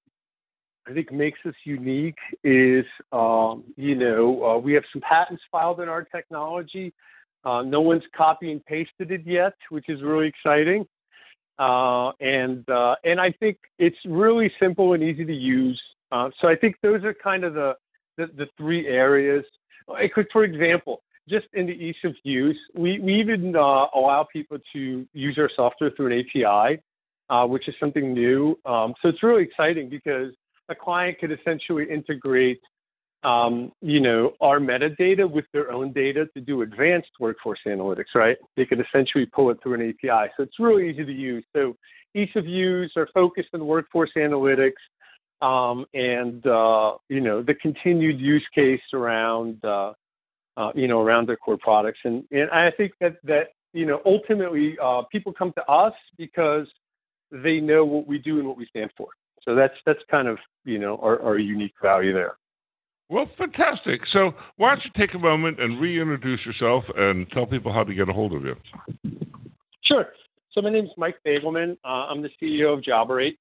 I 0.86 0.92
think 0.92 1.12
makes 1.12 1.38
us 1.46 1.54
unique 1.64 2.18
is, 2.42 2.84
um, 3.12 3.64
you 3.76 3.94
know, 3.94 4.44
uh, 4.44 4.58
we 4.58 4.72
have 4.74 4.84
some 4.92 5.02
patents 5.02 5.42
filed 5.50 5.80
in 5.80 5.88
our 5.88 6.02
technology. 6.02 6.92
Uh, 7.44 7.62
no 7.62 7.80
one's 7.80 8.02
copy 8.14 8.50
and 8.50 8.64
pasted 8.66 9.10
it 9.10 9.22
yet, 9.24 9.54
which 9.70 9.88
is 9.88 10.02
really 10.02 10.26
exciting. 10.26 10.86
Uh, 11.58 12.10
and 12.20 12.68
uh, 12.68 12.96
and 13.04 13.20
I 13.20 13.32
think 13.32 13.58
it's 13.78 13.98
really 14.06 14.52
simple 14.58 14.94
and 14.94 15.02
easy 15.02 15.24
to 15.24 15.34
use. 15.34 15.80
Uh, 16.10 16.30
so 16.40 16.48
I 16.48 16.56
think 16.56 16.76
those 16.82 17.04
are 17.04 17.14
kind 17.14 17.44
of 17.44 17.54
the 17.54 17.76
the, 18.16 18.26
the 18.36 18.46
three 18.56 18.86
areas. 18.88 19.44
Could, 20.14 20.28
for 20.32 20.44
example, 20.44 21.02
just 21.28 21.46
in 21.52 21.66
the 21.66 21.72
ease 21.72 21.96
of 22.04 22.14
use, 22.22 22.58
we, 22.74 22.98
we 23.00 23.14
even 23.14 23.56
uh, 23.56 23.86
allow 23.94 24.26
people 24.32 24.58
to 24.72 25.06
use 25.12 25.38
our 25.38 25.50
software 25.54 25.90
through 25.90 26.12
an 26.12 26.20
API, 26.20 26.80
uh, 27.30 27.46
which 27.46 27.68
is 27.68 27.74
something 27.80 28.12
new. 28.12 28.58
Um, 28.66 28.92
so 29.00 29.08
it's 29.08 29.22
really 29.22 29.44
exciting 29.44 29.88
because 29.88 30.32
a 30.68 30.74
client 30.74 31.18
could 31.18 31.32
essentially 31.32 31.88
integrate, 31.88 32.60
um, 33.22 33.72
you 33.80 34.00
know, 34.00 34.32
our 34.40 34.58
metadata 34.58 35.30
with 35.30 35.44
their 35.52 35.70
own 35.72 35.92
data 35.92 36.26
to 36.34 36.40
do 36.40 36.62
advanced 36.62 37.10
workforce 37.20 37.60
analytics, 37.66 38.14
right? 38.14 38.36
They 38.56 38.66
could 38.66 38.80
essentially 38.80 39.26
pull 39.26 39.50
it 39.50 39.58
through 39.62 39.74
an 39.74 39.88
API. 39.88 40.30
So 40.36 40.42
it's 40.42 40.58
really 40.58 40.90
easy 40.90 41.04
to 41.04 41.12
use. 41.12 41.44
So 41.54 41.76
ease 42.14 42.30
of 42.34 42.46
use 42.46 42.92
are 42.96 43.08
focused 43.14 43.50
on 43.54 43.64
workforce 43.64 44.10
analytics 44.16 44.72
um, 45.40 45.86
and, 45.94 46.44
uh, 46.46 46.94
you 47.08 47.20
know, 47.20 47.42
the 47.42 47.54
continued 47.54 48.20
use 48.20 48.46
case 48.54 48.82
around, 48.92 49.64
uh, 49.64 49.92
uh, 50.56 50.72
you 50.74 50.88
know, 50.88 51.00
around 51.00 51.28
their 51.28 51.36
core 51.36 51.56
products. 51.56 52.00
And, 52.04 52.24
and 52.32 52.50
I 52.50 52.72
think 52.72 52.92
that, 53.00 53.16
that 53.24 53.48
you 53.72 53.86
know, 53.86 54.00
ultimately 54.04 54.76
uh, 54.82 55.02
people 55.12 55.32
come 55.32 55.52
to 55.52 55.64
us 55.66 55.94
because 56.18 56.66
they 57.30 57.60
know 57.60 57.84
what 57.84 58.06
we 58.06 58.18
do 58.18 58.38
and 58.38 58.46
what 58.46 58.56
we 58.56 58.66
stand 58.66 58.90
for. 58.96 59.08
So 59.44 59.54
that's 59.54 59.74
that's 59.86 60.00
kind 60.10 60.28
of 60.28 60.38
you 60.64 60.78
know 60.78 60.98
our, 61.02 61.20
our 61.22 61.38
unique 61.38 61.74
value 61.82 62.12
there. 62.12 62.36
Well, 63.08 63.28
fantastic. 63.36 64.02
So 64.12 64.32
why 64.56 64.70
don't 64.70 64.84
you 64.84 64.90
take 64.96 65.14
a 65.14 65.18
moment 65.18 65.60
and 65.60 65.80
reintroduce 65.80 66.46
yourself 66.46 66.84
and 66.96 67.28
tell 67.30 67.44
people 67.44 67.72
how 67.72 67.82
to 67.82 67.92
get 67.92 68.08
a 68.08 68.12
hold 68.12 68.32
of 68.32 68.44
you? 68.44 68.56
Sure. 69.82 70.06
So 70.52 70.62
my 70.62 70.70
name 70.70 70.84
is 70.84 70.90
Mike 70.96 71.16
Beygelman. 71.26 71.76
Uh, 71.84 72.06
I'm 72.08 72.22
the 72.22 72.30
CEO 72.40 72.72
of 72.72 72.84
Joberate. 72.84 73.36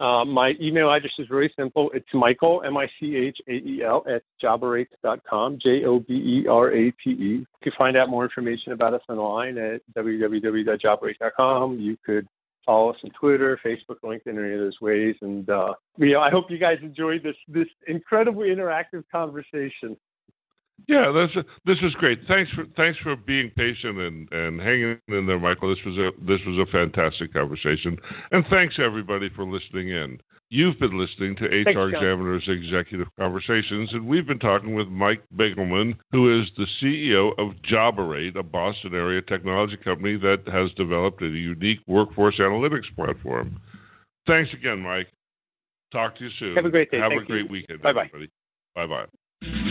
Uh, 0.00 0.24
my 0.24 0.54
email 0.60 0.92
address 0.92 1.12
is 1.18 1.28
really 1.28 1.50
simple. 1.56 1.90
It's 1.92 2.06
Michael, 2.14 2.62
M-I-C-H-A-E-L, 2.64 4.04
at 4.08 4.22
joberate.com, 4.40 5.58
J-O-B-E-R-A-T-E. 5.60 7.12
You 7.12 7.46
can 7.62 7.72
find 7.76 7.96
out 7.96 8.08
more 8.08 8.22
information 8.22 8.72
about 8.72 8.94
us 8.94 9.02
online 9.08 9.58
at 9.58 9.80
www.joberate.com. 9.96 11.80
You 11.80 11.96
could 12.06 12.28
follow 12.68 12.90
us 12.90 12.98
on 13.02 13.10
Twitter, 13.18 13.58
Facebook, 13.64 13.96
LinkedIn, 14.04 14.36
or 14.36 14.44
any 14.44 14.54
of 14.54 14.60
those 14.60 14.78
ways. 14.82 15.16
And 15.22 15.48
uh, 15.48 15.72
you 15.96 16.12
know, 16.12 16.20
I 16.20 16.30
hope 16.30 16.50
you 16.50 16.58
guys 16.58 16.76
enjoyed 16.82 17.22
this 17.22 17.36
this 17.48 17.66
incredibly 17.86 18.48
interactive 18.48 19.04
conversation. 19.10 19.96
Yeah, 20.86 21.10
this 21.10 21.44
this 21.64 21.78
is 21.82 21.94
great. 21.94 22.20
Thanks 22.28 22.52
for 22.52 22.66
thanks 22.76 22.98
for 23.00 23.16
being 23.16 23.50
patient 23.56 23.98
and, 23.98 24.30
and 24.32 24.60
hanging 24.60 24.98
in 25.08 25.26
there, 25.26 25.40
Michael. 25.40 25.74
This 25.74 25.84
was 25.86 25.96
a 25.96 26.10
this 26.20 26.40
was 26.46 26.58
a 26.58 26.70
fantastic 26.70 27.32
conversation, 27.32 27.96
and 28.32 28.44
thanks 28.50 28.76
everybody 28.78 29.30
for 29.34 29.44
listening 29.44 29.88
in. 29.88 30.20
You've 30.50 30.78
been 30.78 30.98
listening 30.98 31.36
to 31.36 31.44
HR 31.44 31.64
Thanks, 31.64 31.94
Examiner's 31.94 32.48
Executive 32.48 33.08
Conversations, 33.18 33.92
and 33.92 34.06
we've 34.06 34.26
been 34.26 34.38
talking 34.38 34.74
with 34.74 34.88
Mike 34.88 35.22
Beygelman, 35.36 35.98
who 36.10 36.40
is 36.40 36.48
the 36.56 36.66
CEO 36.80 37.32
of 37.38 37.60
Joberate, 37.62 38.34
a 38.34 38.42
Boston 38.42 38.94
area 38.94 39.20
technology 39.20 39.76
company 39.76 40.16
that 40.16 40.48
has 40.50 40.70
developed 40.72 41.20
a 41.20 41.26
unique 41.26 41.80
workforce 41.86 42.38
analytics 42.38 42.94
platform. 42.96 43.60
Thanks 44.26 44.50
again, 44.54 44.80
Mike. 44.80 45.08
Talk 45.92 46.16
to 46.16 46.24
you 46.24 46.30
soon. 46.38 46.56
Have 46.56 46.64
a 46.64 46.70
great 46.70 46.90
day. 46.90 46.98
Have 46.98 47.10
Thank 47.10 47.22
a 47.22 47.26
great 47.26 47.44
you. 47.44 47.52
weekend, 47.52 47.82
Bye-bye. 47.82 48.08
everybody. 48.14 48.30
Bye 48.74 48.86
bye. 48.86 49.67